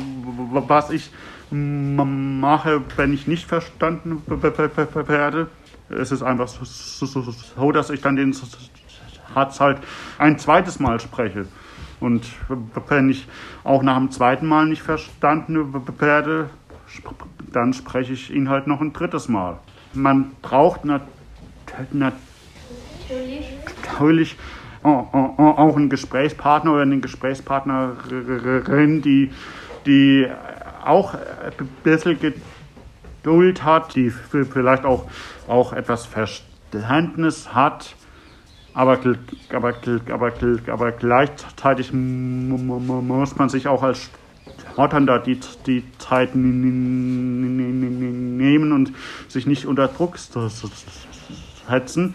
was 0.69 0.91
ich 0.91 1.09
mache, 1.49 2.81
wenn 2.97 3.13
ich 3.13 3.25
nicht 3.25 3.47
verstanden 3.47 4.21
werde. 4.27 5.47
Es 5.89 6.11
ist 6.11 6.23
einfach 6.23 6.47
so, 6.47 7.71
dass 7.71 7.89
ich 7.89 8.01
dann 8.01 8.15
den 8.15 8.33
Satz 8.33 9.59
halt 9.59 9.79
ein 10.17 10.39
zweites 10.39 10.79
Mal 10.79 10.99
spreche. 10.99 11.45
Und 11.99 12.25
wenn 12.89 13.09
ich 13.09 13.27
auch 13.63 13.83
nach 13.83 13.97
dem 13.97 14.11
zweiten 14.11 14.47
Mal 14.47 14.65
nicht 14.65 14.81
verstanden 14.81 15.73
werde, 15.99 16.49
dann 17.51 17.73
spreche 17.73 18.13
ich 18.13 18.31
ihn 18.31 18.49
halt 18.49 18.67
noch 18.67 18.81
ein 18.81 18.93
drittes 18.93 19.27
Mal. 19.27 19.59
Man 19.93 20.31
braucht 20.41 20.85
natürlich 21.93 24.37
auch 24.83 25.75
einen 25.75 25.89
Gesprächspartner 25.89 26.73
oder 26.73 26.81
eine 26.81 26.99
Gesprächspartnerin, 26.99 29.01
die, 29.01 29.31
die 29.85 30.27
auch 30.83 31.13
ein 31.13 31.69
bisschen 31.83 32.19
Geduld 33.25 33.63
hat, 33.63 33.95
die 33.95 34.11
vielleicht 34.11 34.85
auch, 34.85 35.09
auch 35.47 35.73
etwas 35.73 36.05
Verständnis 36.05 37.55
hat 37.55 37.95
aber, 38.75 38.99
aber, 39.51 39.73
aber, 40.11 40.33
aber 40.67 40.91
gleichzeitig 40.91 41.91
muss 41.91 43.35
man 43.37 43.49
sich 43.49 43.67
auch 43.67 43.81
als 43.81 44.11
Sportler 44.71 45.19
die, 45.19 45.39
die 45.65 45.83
Zeit 45.97 46.35
nehmen 46.35 47.63
und 48.73 48.91
sich 49.29 49.47
nicht 49.47 49.65
unter 49.65 49.87
Druck 49.87 50.17
setzen. 50.19 52.13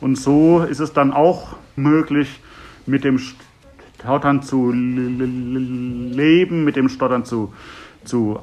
Und 0.00 0.16
so 0.16 0.64
ist 0.64 0.80
es 0.80 0.92
dann 0.92 1.12
auch 1.12 1.56
möglich, 1.76 2.40
mit 2.86 3.04
dem 3.04 3.18
Stottern 3.18 4.42
zu 4.42 4.72
leben, 4.72 6.64
mit 6.64 6.74
dem 6.74 6.88
Stottern 6.88 7.24
zu, 7.24 7.54
zu 8.04 8.40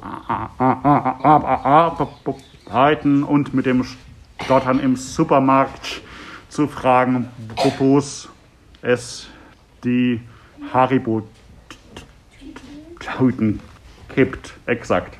arbeiten 2.66 3.22
und 3.22 3.54
mit 3.54 3.66
dem 3.66 3.84
Stottern 4.44 4.80
im 4.80 4.96
Supermarkt 4.96 6.02
zu 6.48 6.66
fragen, 6.68 7.28
wo 7.78 7.98
es 8.82 9.28
die 9.84 10.20
Haribo-Tüten 10.72 13.60
gibt. 14.14 14.54
Exakt. 14.66 15.18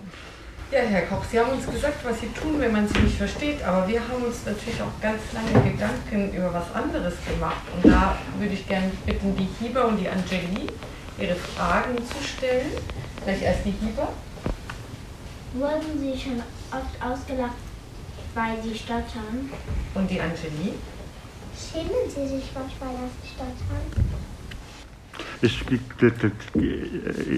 Ja, 0.71 0.81
Herr 0.81 1.07
Koch, 1.07 1.25
Sie 1.31 1.41
haben 1.41 1.53
uns 1.53 1.67
gesagt, 1.67 2.05
was 2.05 2.21
Sie 2.21 2.29
tun, 2.29 2.57
wenn 2.59 2.73
man 2.73 2.87
Sie 2.87 2.99
nicht 2.99 3.17
versteht, 3.17 3.63
aber 3.63 3.89
wir 3.89 4.01
haben 4.01 4.23
uns 4.23 4.45
natürlich 4.45 4.83
auch 4.83 5.01
ganz 5.01 5.23
lange 5.33 5.71
Gedanken 5.71 6.31
über 6.37 6.53
was 6.53 6.75
anderes 6.75 7.15
gemacht. 7.27 7.63
Und 7.75 7.87
da 7.91 8.19
würde 8.39 8.53
ich 8.53 8.69
gerne 8.69 8.93
bitten, 9.07 9.35
die 9.35 9.49
Hieber 9.59 9.89
und 9.89 9.97
die 9.97 10.11
Angelie 10.11 10.67
ihre 11.19 11.37
Fragen 11.37 11.97
zu 12.05 12.23
stellen. 12.23 12.71
Vielleicht 13.23 13.43
erst 13.43 13.65
die 13.65 13.71
Hieber. 13.71 14.13
Wurden 15.55 15.99
Sie 15.99 16.19
schon 16.19 16.43
oft 16.71 17.03
ausgelacht, 17.03 17.55
weil 18.35 18.63
Sie 18.63 18.77
stottern? 18.77 19.51
Und 19.95 20.11
die 20.11 20.21
Angelie? 20.21 20.75
Schämen 21.57 22.09
Sie 22.09 22.37
sich 22.37 22.51
manchmal, 22.55 22.91
dass 22.93 23.11
Sie 23.23 23.29
stottern? 23.35 23.83
Ich, 25.41 25.65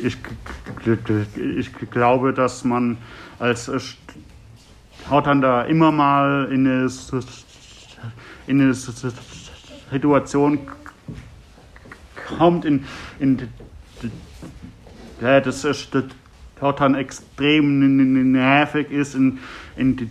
ich, 0.07 0.17
ich, 1.57 1.91
glaube, 1.91 2.33
dass 2.33 2.65
man 2.65 2.97
als 3.39 3.71
Stotternder 5.07 5.67
immer 5.67 5.93
mal 5.93 6.49
in 6.51 6.67
eine, 6.67 6.91
in 8.47 8.61
eine 8.61 8.75
Situation 8.75 10.59
kommt, 12.39 12.65
in, 12.65 12.87
in 13.19 13.49
der 15.21 15.41
das 15.43 15.63
Stottern 16.61 16.95
extrem 16.95 18.33
nervig 18.33 18.91
ist, 18.91 19.15
in, 19.15 19.39
in 19.77 20.11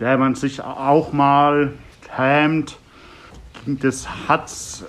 der 0.00 0.18
man 0.18 0.34
sich 0.34 0.60
auch 0.60 1.12
mal 1.12 1.72
hemmt 2.10 2.76
das 3.66 4.06
hat 4.28 4.46
es 4.46 4.84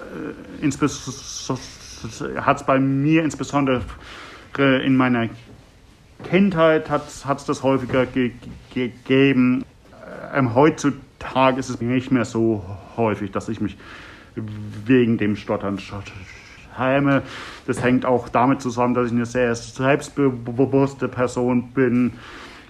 äh, 2.19 2.63
bei 2.65 2.79
mir 2.79 3.23
insbesondere 3.23 3.81
in 4.57 4.97
meiner 4.97 5.29
Kindheit 6.29 6.89
hat 6.89 7.07
es 7.07 7.45
das 7.45 7.63
häufiger 7.63 8.05
ge 8.05 8.31
gegeben. 8.73 9.63
Ähm, 10.33 10.55
heutzutage 10.55 11.59
ist 11.59 11.69
es 11.69 11.79
nicht 11.79 12.11
mehr 12.11 12.25
so 12.25 12.65
häufig, 12.97 13.31
dass 13.31 13.49
ich 13.49 13.61
mich 13.61 13.77
wegen 14.35 15.17
dem 15.17 15.35
Stottern 15.35 15.79
heime. 16.77 17.23
Das 17.67 17.83
hängt 17.83 18.05
auch 18.05 18.29
damit 18.29 18.61
zusammen, 18.61 18.93
dass 18.93 19.07
ich 19.07 19.13
eine 19.13 19.25
sehr 19.25 19.55
selbstbewusste 19.55 21.07
Person 21.07 21.71
bin, 21.73 22.13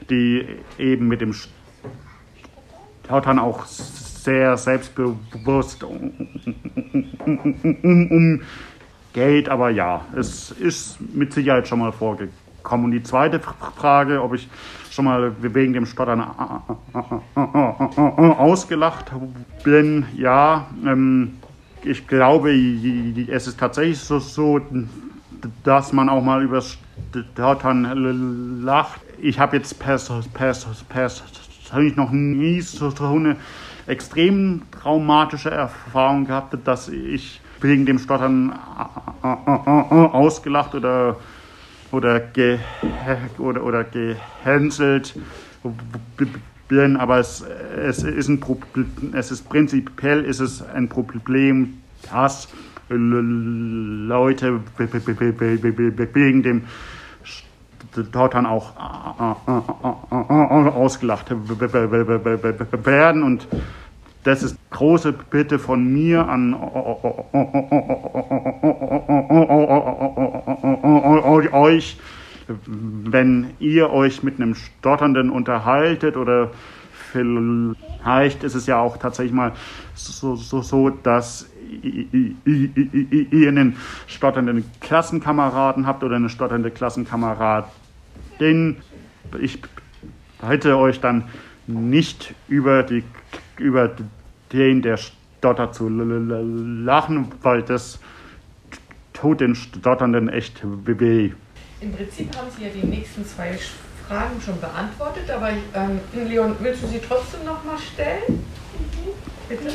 die 0.09 0.45
eben 0.77 1.07
mit 1.07 1.21
dem 1.21 1.33
Stottern 3.03 3.39
auch 3.39 3.65
sehr 3.65 4.57
selbstbewusst 4.57 5.83
umgeht. 5.83 6.29
Aber 9.49 9.69
ja, 9.69 10.01
es 10.15 10.51
ist 10.51 10.99
mit 11.13 11.33
Sicherheit 11.33 11.67
schon 11.67 11.79
mal 11.79 11.91
vorgekommen. 11.91 12.85
Und 12.85 12.91
die 12.91 13.03
zweite 13.03 13.39
Frage, 13.39 14.23
ob 14.23 14.33
ich 14.33 14.49
schon 14.89 15.05
mal 15.05 15.35
wegen 15.39 15.73
dem 15.73 15.85
Stottern 15.85 16.25
ausgelacht 18.15 19.11
bin, 19.63 20.05
ja, 20.15 20.67
ähm, 20.85 21.37
ich 21.85 22.07
glaube, 22.07 22.51
es 22.51 23.47
ist 23.47 23.59
tatsächlich 23.59 23.99
so, 23.99 24.61
dass 25.63 25.93
man 25.93 26.09
auch 26.09 26.23
mal 26.23 26.43
über 26.43 26.61
Stottern 26.61 28.63
lacht. 28.63 29.01
Ich 29.21 29.39
habe 29.39 29.57
jetzt 29.57 29.79
persönlich 29.79 30.25
noch 31.95 32.11
nie 32.11 32.61
so 32.61 32.91
eine 32.99 33.37
extrem 33.87 34.63
traumatische 34.71 35.51
Erfahrung 35.51 36.25
gehabt, 36.25 36.57
dass 36.65 36.89
ich 36.89 37.39
wegen 37.61 37.85
dem 37.85 37.99
Stottern 37.99 38.57
ausgelacht 39.21 40.73
oder, 40.75 41.17
oder, 41.91 42.19
ge, 42.19 42.59
oder, 43.37 43.63
oder 43.63 43.83
gehänselt 43.83 45.13
bin, 46.67 46.97
aber 46.97 47.19
es, 47.19 47.43
es, 47.77 48.03
ist 48.03 48.27
ein 48.27 48.39
Problem, 48.39 49.13
es 49.13 49.31
ist 49.31 49.47
prinzipiell 49.49 50.23
ist 50.25 50.39
es 50.39 50.61
ein 50.61 50.89
Problem, 50.89 51.81
dass 52.11 52.47
Leute 52.89 54.59
wegen 54.77 56.43
dem 56.43 56.63
Stottern 57.23 58.45
auch 58.45 58.73
ausgelacht 60.75 61.31
werden 62.85 63.23
und 63.23 63.47
das 64.23 64.43
ist 64.43 64.57
große 64.71 65.13
Bitte 65.29 65.59
von 65.59 65.93
mir 65.93 66.27
an 66.27 66.55
euch, 71.53 71.97
wenn 72.47 73.51
ihr 73.59 73.89
euch 73.89 74.23
mit 74.23 74.39
einem 74.39 74.55
Stotternden 74.55 75.29
unterhaltet 75.29 76.17
oder 76.17 76.51
vielleicht 77.11 78.43
ist 78.43 78.55
es 78.55 78.67
ja 78.67 78.79
auch 78.79 78.97
tatsächlich 78.97 79.33
mal 79.33 79.53
so, 79.93 80.35
so, 80.35 80.61
so 80.61 80.89
dass 80.89 81.49
ihr 81.83 83.49
einen 83.49 83.77
stotternden 84.07 84.65
Klassenkameraden 84.81 85.87
habt 85.87 86.03
oder 86.03 86.17
eine 86.17 86.29
stotternde 86.29 86.71
Klassenkameradin. 86.71 88.77
Ich 89.41 89.61
bitte 90.47 90.77
euch 90.77 90.99
dann 90.99 91.25
nicht 91.67 92.35
über 92.47 92.83
die 92.83 93.03
über 93.57 93.89
den, 94.51 94.81
der 94.81 94.97
stottert, 94.97 95.75
zu 95.75 95.89
lachen, 95.89 97.31
weil 97.41 97.63
das 97.63 97.99
tut 99.13 99.41
den 99.41 99.55
Stotternden 99.55 100.29
echt 100.29 100.61
weh. 100.63 101.31
Im 101.81 101.91
Prinzip 101.91 102.35
haben 102.35 102.47
Sie 102.55 102.63
ja 102.65 102.69
die 102.69 102.85
nächsten 102.87 103.25
zwei 103.25 103.57
Fragen 104.07 104.39
schon 104.41 104.59
beantwortet, 104.59 105.29
aber 105.29 105.49
ähm, 105.49 105.99
Leon, 106.13 106.55
willst 106.59 106.83
du 106.83 106.87
sie 106.87 106.99
trotzdem 107.05 107.43
noch 107.45 107.63
mal 107.63 107.77
stellen? 107.77 108.23
Mhm. 108.29 109.11
Bitte? 109.49 109.73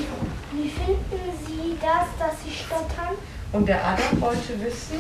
Wie 0.52 0.68
finden 0.68 1.30
Sie 1.46 1.76
das, 1.80 2.08
dass 2.18 2.42
Sie 2.44 2.50
stottern? 2.50 3.14
Und 3.52 3.68
der 3.68 3.84
Adam 3.84 4.20
wollte 4.20 4.58
wissen, 4.60 4.98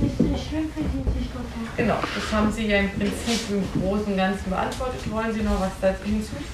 Ist 0.00 0.20
es 0.20 0.48
schlimm 0.48 0.70
für 0.74 0.82
Sie 0.82 1.02
zu 1.04 1.24
stottern? 1.24 1.68
genau, 1.76 1.98
das 2.14 2.32
haben 2.32 2.52
Sie 2.52 2.66
ja 2.66 2.78
im 2.80 2.90
Prinzip 2.90 3.40
im 3.50 3.80
Großen 3.80 4.06
und 4.12 4.16
Ganzen 4.16 4.50
beantwortet. 4.50 5.10
Wollen 5.10 5.32
Sie 5.32 5.42
noch 5.42 5.60
was 5.60 5.72
dazu 5.80 6.04
hinzufügen? 6.04 6.46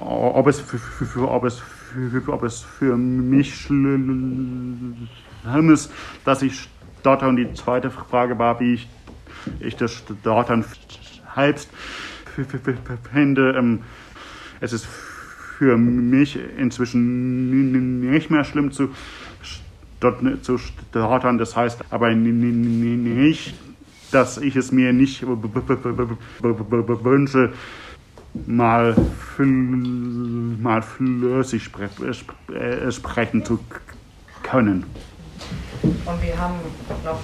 ob 0.00 0.46
es 0.48 0.60
für, 0.60 0.78
für, 0.78 1.06
für, 1.06 1.30
ob 1.30 1.44
es 1.44 1.58
für, 1.58 2.20
für, 2.20 2.32
ob 2.32 2.42
es 2.42 2.60
für 2.60 2.96
mich 2.96 3.54
schlimm 3.54 5.08
ist, 5.72 5.90
dass 6.24 6.42
ich 6.42 6.68
stotter. 7.04 7.28
Und 7.28 7.36
die 7.36 7.52
zweite 7.52 7.90
Frage 7.90 8.38
war, 8.38 8.58
wie 8.60 8.74
ich, 8.74 8.88
ich 9.60 9.76
das 9.76 10.02
f- 10.60 12.54
f- 12.54 12.98
finde. 13.12 13.54
Ähm, 13.58 13.80
es 14.60 14.72
ist 14.72 14.86
für 14.86 15.76
mich 15.76 16.38
inzwischen 16.56 18.00
nicht 18.10 18.30
mehr 18.30 18.44
schlimm 18.44 18.72
zu, 18.72 18.88
stot- 19.42 20.42
zu 20.42 20.56
stottern. 20.56 21.36
Das 21.36 21.54
heißt 21.54 21.84
aber 21.90 22.14
nicht, 22.14 23.54
dass 24.10 24.38
ich 24.38 24.56
es 24.56 24.72
mir 24.72 24.94
nicht 24.94 25.22
wünsche, 27.04 27.52
mal, 28.46 28.96
mal 29.36 30.80
flüssig 30.80 31.70
äh, 32.48 32.90
sprechen 32.90 33.44
zu 33.44 33.58
können. 34.42 34.84
Und 35.84 36.22
wir 36.22 36.38
haben 36.38 36.54
noch 37.04 37.20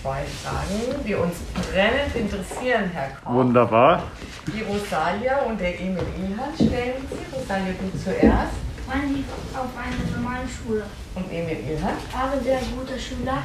zwei 0.00 0.22
Fragen, 0.42 1.04
die 1.06 1.14
uns 1.14 1.34
brennend 1.54 2.14
interessieren, 2.14 2.90
Herr 2.92 3.10
Koch. 3.24 3.32
Wunderbar. 3.34 4.02
Die 4.46 4.62
Rosalia 4.62 5.38
und 5.42 5.60
der 5.60 5.80
Emil 5.80 6.02
Ilhan 6.18 6.54
stellen 6.54 7.02
Sie. 7.10 7.36
Rosalia, 7.36 7.72
du 7.80 7.98
zuerst. 7.98 8.54
Waren 8.86 9.14
Sie 9.14 9.24
auf 9.56 9.70
einer 9.76 10.16
normalen 10.16 10.48
Schule? 10.48 10.84
Und 11.14 11.24
Emil 11.32 11.58
Ilhan. 11.70 11.94
Sie 12.42 12.50
ein 12.50 12.64
guter 12.78 12.98
Schüler? 12.98 13.38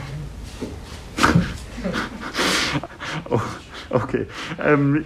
Oh, 3.30 3.40
okay. 3.90 4.28
Ähm, 4.64 5.04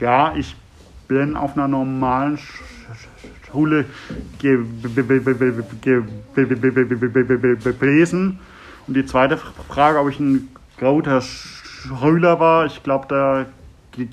ja, 0.00 0.34
ich 0.36 0.54
bin 1.08 1.36
auf 1.36 1.52
einer 1.54 1.68
normalen 1.68 2.36
Sch- 2.36 2.40
Sch- 2.40 2.60
Schule 3.52 3.84
ge- 4.40 4.64
ge- 4.82 5.04
gewesen. 7.62 8.38
Und 8.86 8.94
die 8.96 9.06
zweite 9.06 9.36
Frage, 9.36 9.98
ob 10.00 10.08
ich 10.10 10.18
ein 10.18 10.48
guter 10.80 11.20
Schüler 11.20 12.40
war, 12.40 12.66
ich 12.66 12.82
glaube, 12.82 13.06
da 13.08 13.46
ge- 13.92 14.08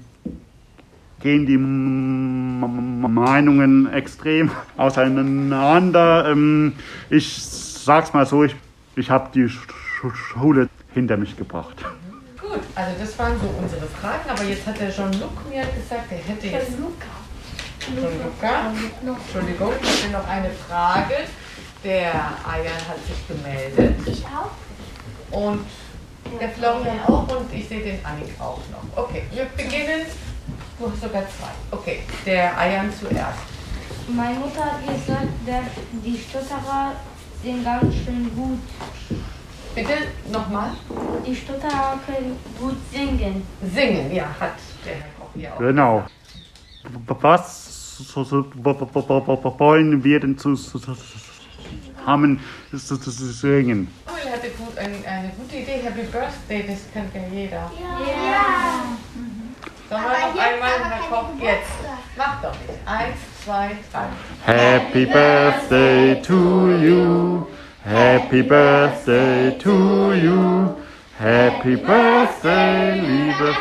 gehen 1.21 1.45
die 1.45 1.55
M- 1.55 2.63
M- 2.63 3.13
Meinungen 3.13 3.91
extrem 3.91 4.51
auseinander. 4.77 6.29
Ähm, 6.31 6.73
Ich 7.09 7.41
sag's 7.41 8.13
mal 8.13 8.25
so, 8.25 8.43
ich, 8.43 8.55
ich 8.95 9.09
habe 9.09 9.29
die 9.33 9.45
Sch- 9.45 10.13
Schule 10.13 10.69
hinter 10.93 11.17
mich 11.17 11.35
gebracht. 11.35 11.83
Gut, 12.39 12.59
also 12.75 12.91
das 12.99 13.17
waren 13.19 13.33
so 13.39 13.47
unsere 13.61 13.85
Fragen, 13.87 14.29
aber 14.29 14.43
jetzt 14.43 14.65
hat 14.67 14.79
der 14.79 14.91
Jean-Luc 14.91 15.49
mir 15.49 15.61
gesagt, 15.61 16.11
er 16.11 16.17
hätte 16.17 16.47
jetzt. 16.47 16.77
Luca. 16.79 17.18
Jean-Luca? 17.79 18.73
Entschuldigung, 19.01 19.73
ich 19.81 20.03
hatte 20.03 20.11
noch 20.11 20.27
eine 20.27 20.49
Frage. 20.51 21.15
Der 21.83 22.13
Ayan 22.13 22.81
hat 22.87 22.97
sich 23.07 23.27
gemeldet 23.27 23.95
Ich 24.05 24.23
auch. 24.25 25.35
und 25.37 25.65
der 26.39 26.49
Florian 26.49 26.99
auch 27.07 27.27
und 27.37 27.53
ich 27.53 27.67
sehe 27.69 27.81
den 27.81 28.05
Annik 28.05 28.33
auch 28.39 28.59
noch. 28.71 29.03
Okay, 29.03 29.23
wir 29.31 29.45
beginnen. 29.45 30.05
Du 30.77 30.91
hast 30.91 31.01
sogar 31.01 31.23
zwei. 31.23 31.51
Okay, 31.71 32.03
der 32.25 32.57
Ayan 32.57 32.91
zuerst. 32.93 33.39
Meine 34.09 34.39
Mutter 34.39 34.65
hat 34.65 34.81
gesagt, 34.85 35.27
dass 35.45 35.65
die 36.03 36.17
Stotterer 36.17 36.93
sind 37.43 37.63
ganz 37.63 37.93
schön 37.95 38.29
gut. 38.35 38.59
Bitte 39.75 39.93
nochmal. 40.31 40.71
Die 41.25 41.35
Stotterer 41.35 41.99
können 42.05 42.35
gut 42.59 42.75
singen. 42.91 43.45
Singen, 43.73 44.13
ja, 44.13 44.25
hat 44.39 44.55
der 44.85 44.95
Herr 44.95 45.03
Koch 45.19 45.29
hier 45.35 45.53
auch. 45.53 45.59
Genau. 45.59 46.03
Was 47.07 47.68
so- 48.03 48.45
wollen 49.59 50.03
wir 50.03 50.19
denn 50.19 50.37
zusammen 50.37 52.39
singen? 53.05 53.87
Gut, 54.57 54.77
ein, 54.77 55.05
eine 55.05 55.29
gute 55.37 55.55
Idee. 55.57 55.79
Happy 55.83 56.03
Birthday, 56.03 56.63
das 56.67 56.79
kennt 56.91 57.13
ja 57.15 57.21
jeder. 57.31 57.71
Ja. 57.79 57.97
Sollen 59.89 60.03
wir 60.03 60.09
noch 60.09 60.35
jetzt 60.35 60.53
einmal, 60.53 60.99
Koch, 61.09 61.29
jetzt. 61.41 61.71
Mach 62.17 62.41
doch 62.41 62.51
nicht. 62.51 62.79
Eins, 62.85 63.17
zwei, 63.43 63.71
drei. 63.91 64.07
Happy 64.45 65.05
Birthday 65.05 66.21
to 66.21 66.69
you. 66.75 67.45
Happy 67.83 68.43
Birthday 68.43 69.57
to 69.57 70.13
you. 70.13 70.75
Happy 71.17 71.75
Birthday, 71.75 72.99
liebe. 72.99 73.55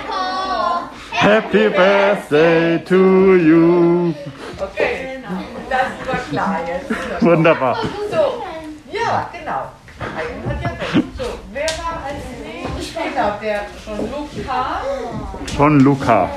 Happy 1.19 1.69
Birthday 1.69 2.79
to 2.87 3.35
you. 3.37 4.15
Okay, 4.61 5.19
das 5.69 6.07
war 6.07 6.21
klar 6.31 6.61
jetzt. 6.67 7.23
Wunderbar. 7.23 7.77
So, 8.09 8.45
ja, 8.93 9.29
genau. 9.33 9.73
So, 11.19 11.25
wer 11.53 11.69
war 11.83 12.05
als 12.07 12.25
nächstes? 12.45 12.95
Genau, 12.95 13.33
der 13.43 13.67
schon 13.85 13.99
Luca. 13.99 14.81
Von 15.57 15.81
Luca. 15.81 16.31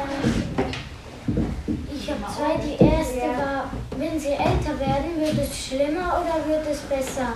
Ich 1.93 2.09
habe 2.09 2.25
zwei. 2.35 2.57
Die 2.57 2.83
erste 2.83 3.21
war, 3.37 3.69
wenn 3.97 4.19
sie 4.19 4.29
älter 4.33 4.79
werden, 4.79 5.19
wird 5.19 5.37
es 5.37 5.67
schlimmer 5.67 6.21
oder 6.21 6.43
wird 6.47 6.65
es 6.69 6.79
besser, 6.81 7.33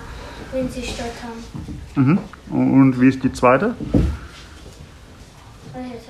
wenn 0.51 0.67
sie 0.69 0.81
stottern? 0.81 1.43
Mhm. 1.93 2.19
Und 2.49 2.99
wie 2.99 3.09
ist 3.09 3.23
die 3.23 3.31
zweite? 3.31 3.75
Oh, 5.73 5.79
jetzt 5.93 6.07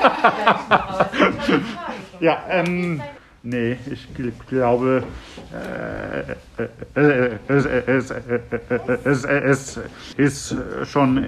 Ja, 2.20 2.44
ähm, 2.50 3.02
nee, 3.42 3.78
ich 3.90 4.06
gl- 4.14 4.32
glaube, 4.46 5.02
es, 7.48 7.64
es, 7.64 8.10
es, 9.24 9.24
es 9.24 9.80
ist 10.16 10.54
schon 10.84 11.24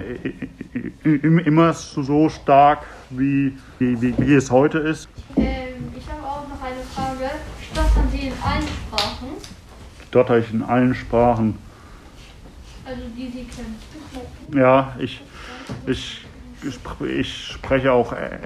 immer 1.13 1.73
so 1.73 2.29
stark, 2.29 2.85
wie, 3.09 3.57
wie, 3.79 4.15
wie, 4.19 4.35
es 4.35 4.51
heute 4.51 4.77
ist. 4.79 5.07
Ähm, 5.35 5.91
ich 5.97 6.07
habe 6.07 6.23
auch 6.23 6.47
noch 6.47 6.61
eine 6.61 6.83
Frage. 6.93 7.31
Stottern 7.71 8.07
Sie 8.11 8.27
in 8.27 8.33
allen 8.43 8.67
Sprachen? 8.67 9.29
Dotter 10.11 10.37
ich 10.37 10.53
in 10.53 10.61
allen 10.61 10.93
Sprachen. 10.93 11.57
Also 12.85 13.01
die 13.17 13.31
Sie 13.31 13.45
kennen. 13.45 13.79
Ja, 14.53 14.95
ich, 14.99 15.23
ich, 15.87 16.22
ich 16.67 16.75
spr- 16.75 17.05
ich 17.07 17.47
spreche 17.53 17.91
auch 17.91 18.13
äh, 18.13 18.39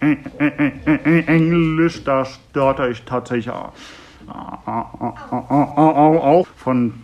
äh, 0.00 0.16
äh, 0.40 1.26
Englisch, 1.26 2.02
da 2.04 2.24
stotter 2.24 2.88
ich 2.90 3.02
tatsächlich 3.02 3.50
auch. 3.50 3.72
von 6.56 6.94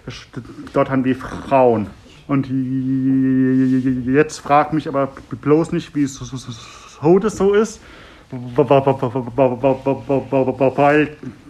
stottern 0.09 1.05
wie 1.05 1.12
Frauen. 1.14 1.88
Und 2.31 2.47
jetzt 4.07 4.39
fragt 4.39 4.72
mich 4.72 4.87
aber 4.87 5.09
bloß 5.41 5.72
nicht, 5.72 5.97
wie 5.97 6.05
es 6.05 6.14
so 6.14 7.18
das 7.18 7.37
so 7.37 7.55
ist, 7.55 7.81
weil 8.31 8.68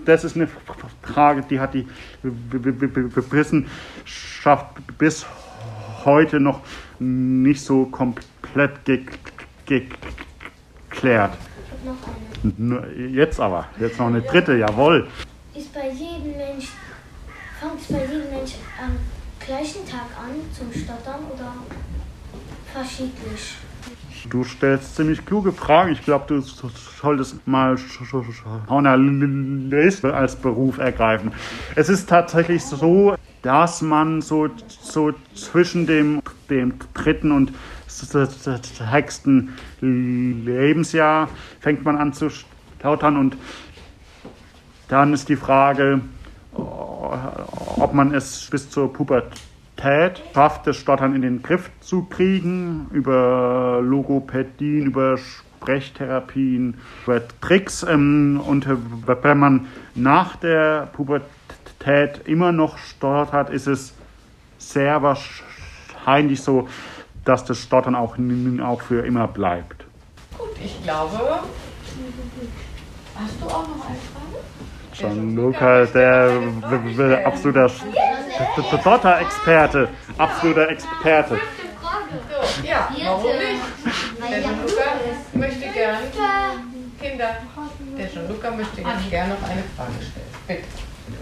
das 0.07 0.24
ist 0.24 0.37
eine 0.37 0.49
Frage, 1.03 1.43
die 1.43 1.61
hat 1.61 1.74
die 1.74 1.87
Wissenschaft 3.31 3.66
bis 4.97 5.26
heute 6.07 6.41
noch 6.41 6.62
nicht 6.99 7.62
so 7.62 7.85
komplett 7.85 8.72
geklärt. 9.66 11.37
Jetzt 13.12 13.39
aber, 13.39 13.66
jetzt 13.78 13.99
noch 13.99 14.07
eine 14.07 14.22
dritte, 14.22 14.57
jawohl. 14.57 15.07
Ist 15.55 15.74
bei 15.74 15.91
jedem 15.91 16.39
Mensch, 16.39 16.68
fängt 17.61 17.83
es 17.83 17.89
bei 17.89 18.01
jedem 18.07 18.31
Mensch 18.31 18.55
am 18.83 18.93
gleichen 19.51 19.84
Tag 19.84 20.07
an 20.16 20.36
zum 20.53 20.72
Stottern 20.72 21.24
oder 21.34 21.53
verschiedentlich? 22.72 23.57
Du 24.28 24.44
stellst 24.44 24.94
ziemlich 24.94 25.26
kluge 25.26 25.51
Fragen. 25.51 25.90
Ich 25.90 26.05
glaube, 26.05 26.26
du 26.28 26.40
solltest 26.40 27.44
mal 27.48 27.76
Journalist 28.68 30.05
als 30.05 30.36
Beruf 30.36 30.78
ergreifen. 30.78 31.32
Es 31.74 31.88
ist 31.88 32.09
tatsächlich 32.09 32.64
so, 32.64 33.16
dass 33.42 33.82
man 33.82 34.22
so, 34.22 34.51
so 34.68 35.12
zwischen 35.34 35.84
dem, 35.84 36.22
dem 36.48 36.74
dritten 36.94 37.32
und 37.32 37.53
sechsten 37.88 39.57
Lebensjahr 39.80 41.28
fängt 41.59 41.84
man 41.84 41.98
an 41.98 42.12
zu 42.12 42.28
stottern 42.30 43.16
und 43.16 43.36
dann 44.86 45.12
ist 45.12 45.28
die 45.28 45.34
Frage, 45.34 46.03
ob 46.61 47.92
man 47.92 48.14
es 48.14 48.48
bis 48.50 48.70
zur 48.70 48.92
Pubertät 48.92 50.22
schafft, 50.34 50.66
das 50.66 50.76
Stottern 50.76 51.14
in 51.14 51.22
den 51.22 51.42
Griff 51.42 51.70
zu 51.80 52.04
kriegen, 52.04 52.88
über 52.92 53.80
Logopädien, 53.82 54.86
über 54.86 55.16
Sprechtherapien, 55.18 56.74
über 57.04 57.22
Tricks. 57.40 57.82
Ähm, 57.82 58.40
und 58.46 58.66
wenn 58.68 59.38
man 59.38 59.66
nach 59.94 60.36
der 60.36 60.88
Pubertät 60.92 62.26
immer 62.26 62.52
noch 62.52 62.78
stottert, 62.78 63.50
ist 63.50 63.66
es 63.66 63.94
sehr 64.58 65.02
wahrscheinlich 65.02 66.42
so, 66.42 66.68
dass 67.24 67.44
das 67.44 67.58
Stottern 67.62 67.94
auch, 67.94 68.16
auch 68.62 68.82
für 68.82 69.06
immer 69.06 69.28
bleibt. 69.28 69.84
Gut, 70.36 70.48
ich 70.62 70.82
glaube. 70.82 71.40
Hast 73.14 73.40
du 73.40 73.46
auch 73.46 73.68
noch 73.68 73.86
eine 73.86 73.96
Frage? 73.96 74.20
Gianluca, 75.01 75.86
der 75.86 76.30
absoluter 77.24 77.68
Stotter-Experte. 77.68 79.88
Absoluter 80.18 80.68
Experte. 80.68 81.40
Ja, 82.62 82.88
warum 83.05 83.22
nicht? 83.22 83.62
Der 84.30 84.40
Gianluca 84.40 84.82
möchte 85.32 85.68
gern, 85.72 85.96
Kinder, 87.01 87.36
der 87.96 88.07
Gianluca 88.07 88.51
möchte 88.51 88.82
ganz 88.82 89.09
gerne 89.09 89.32
noch 89.34 89.42
eine 89.48 89.62
Frage 89.74 89.92
stellen. 90.03 90.26
Bitte. 90.46 90.64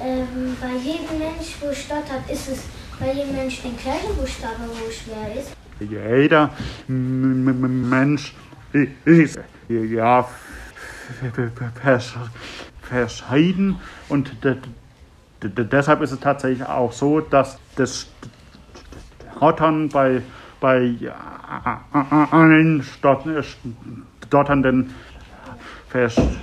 Ähm, 0.02 0.56
bei 0.60 0.72
jedem 0.76 1.18
Mensch, 1.18 1.56
wo 1.60 1.72
stottert, 1.72 2.28
ist 2.30 2.48
es 2.48 2.64
bei 2.98 3.12
jedem 3.12 3.36
Mensch 3.36 3.62
den 3.62 3.76
gleichen 3.76 4.16
Buchstabe, 4.16 4.66
wo 4.66 4.88
es 4.88 4.96
schwer 4.96 5.36
ist? 5.40 5.52
Jeder 5.80 6.50
Mensch 6.88 8.34
ist 9.04 9.38
ja 9.68 10.28
verschieden 12.88 13.78
und 14.08 14.32
deshalb 15.42 16.00
ist 16.02 16.12
es 16.12 16.20
tatsächlich 16.20 16.64
auch 16.66 16.92
so, 16.92 17.20
dass 17.20 17.58
das 17.76 18.08
Stottern 19.36 19.88
bei, 19.88 20.22
bei 20.60 20.94
allen 22.30 22.82
Stotternden 22.82 24.94
verschieden 25.88 26.38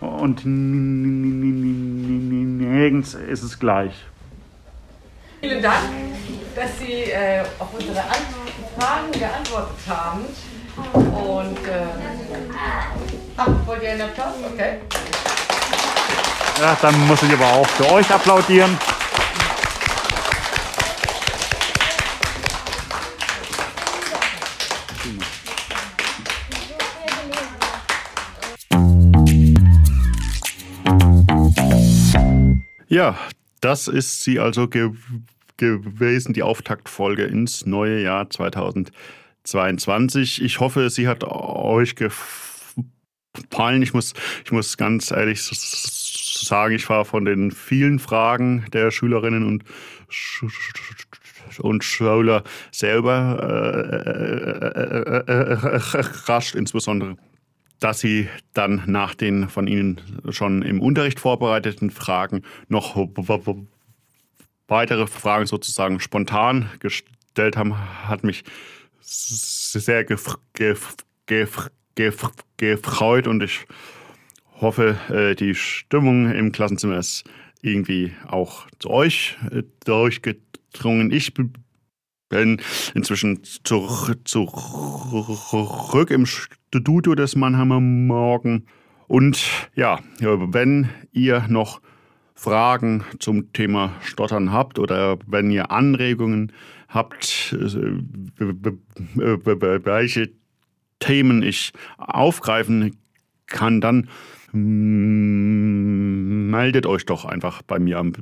und 0.00 0.44
nirgends 2.60 3.14
ist 3.14 3.42
es 3.42 3.58
gleich. 3.58 3.92
Vielen 5.40 5.62
Dank, 5.62 5.82
dass 6.54 6.78
Sie 6.78 7.10
äh, 7.10 7.42
auf 7.58 7.74
unsere 7.74 8.00
An 8.00 8.16
Fragen 8.78 9.10
geantwortet 9.12 9.88
haben. 9.88 10.20
Und 10.76 11.66
äh, 11.66 11.86
ach, 13.36 13.48
wollt 13.66 13.82
ihr 13.82 13.90
einen 13.90 14.00
Applaus? 14.02 14.34
Okay. 14.52 14.78
Ja, 16.60 16.76
dann 16.80 17.06
muss 17.06 17.22
ich 17.22 17.32
aber 17.32 17.52
auch 17.52 17.66
für 17.66 17.90
euch 17.92 18.10
applaudieren. 18.10 18.78
Ja, 32.88 33.18
das 33.60 33.88
ist 33.88 34.22
sie 34.24 34.38
also 34.38 34.68
ge 34.68 34.92
gewesen, 35.58 36.34
die 36.34 36.42
Auftaktfolge 36.42 37.24
ins 37.24 37.64
neue 37.66 38.02
Jahr 38.02 38.28
2022. 38.28 40.42
Ich 40.42 40.60
hoffe, 40.60 40.90
sie 40.90 41.08
hat 41.08 41.24
euch 41.24 41.96
gefallen. 41.96 42.45
Ich 43.82 43.94
muss, 43.94 44.14
ich 44.44 44.52
muss 44.52 44.76
ganz 44.76 45.10
ehrlich 45.10 45.42
sagen, 45.42 46.74
ich 46.74 46.88
war 46.88 47.04
von 47.04 47.24
den 47.24 47.50
vielen 47.50 47.98
Fragen 47.98 48.64
der 48.72 48.90
Schülerinnen 48.90 49.44
und 49.44 49.64
und 51.58 51.84
Schüler 51.84 52.42
selber 52.70 53.38
äh, 55.26 55.76
rascht, 56.26 56.54
insbesondere 56.54 57.16
dass 57.80 58.00
sie 58.00 58.28
dann 58.54 58.82
nach 58.86 59.14
den 59.14 59.48
von 59.48 59.66
Ihnen 59.66 60.00
schon 60.30 60.62
im 60.62 60.80
Unterricht 60.80 61.20
vorbereiteten 61.20 61.90
Fragen 61.90 62.42
noch 62.68 62.96
weitere 64.68 65.06
Fragen 65.06 65.46
sozusagen 65.46 66.00
spontan 66.00 66.70
gestellt 66.80 67.56
haben, 67.56 67.76
hat 68.08 68.24
mich 68.24 68.44
sehr 69.00 70.04
gef 70.04 70.36
gef 70.54 71.70
gef 71.96 72.30
gefreut 72.56 73.26
und 73.26 73.42
ich 73.42 73.66
hoffe, 74.60 74.96
äh, 75.08 75.34
die 75.34 75.54
Stimmung 75.54 76.30
im 76.30 76.52
Klassenzimmer 76.52 76.98
ist 76.98 77.24
irgendwie 77.62 78.12
auch 78.28 78.66
zu 78.78 78.90
euch 78.90 79.36
äh, 79.50 79.64
durchgedrungen. 79.84 81.10
Ich 81.10 81.34
bin 82.28 82.60
inzwischen 82.94 83.42
zurück, 83.44 84.20
zurück 84.24 86.10
im 86.10 86.26
Studio 86.26 87.14
des 87.14 87.36
Mannheimer 87.36 87.80
Morgen. 87.80 88.66
Und 89.08 89.42
ja, 89.74 90.00
wenn 90.20 90.88
ihr 91.12 91.46
noch 91.48 91.80
Fragen 92.34 93.04
zum 93.18 93.52
Thema 93.52 93.94
Stottern 94.02 94.52
habt 94.52 94.78
oder 94.78 95.18
wenn 95.26 95.50
ihr 95.50 95.70
Anregungen 95.70 96.52
habt, 96.88 97.54
äh, 97.54 98.00
welche 99.84 100.30
Themen 101.00 101.42
ich 101.42 101.72
aufgreifen 101.98 102.96
kann, 103.46 103.80
dann 103.80 104.08
meldet 106.52 106.86
euch 106.86 107.04
doch 107.06 107.24
einfach 107.24 107.62
bei 107.62 107.78
mir. 107.78 107.98
Am 107.98 108.12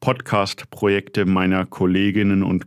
Podcast-Projekte 0.05 1.25
meiner 1.25 1.65
Kolleginnen 1.65 2.43
und 2.43 2.67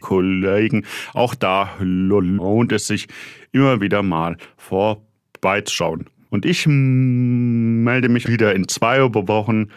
Kollegen. 0.00 0.86
Auch 1.12 1.34
da 1.34 1.68
lohnt 1.80 2.72
es 2.72 2.86
sich 2.86 3.08
immer 3.52 3.82
wieder 3.82 4.02
mal 4.02 4.38
vorbeizuschauen. 4.56 6.06
Und 6.30 6.46
ich 6.46 6.66
melde 6.66 8.08
mich 8.08 8.26
wieder 8.26 8.54
in 8.54 8.68
zwei 8.68 9.02
Wochen. 9.02 9.68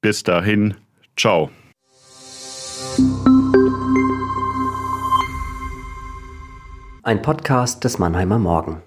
Bis 0.00 0.22
dahin, 0.22 0.76
ciao. 1.14 1.50
Ein 7.02 7.20
Podcast 7.20 7.84
des 7.84 7.98
Mannheimer 7.98 8.38
Morgen. 8.38 8.80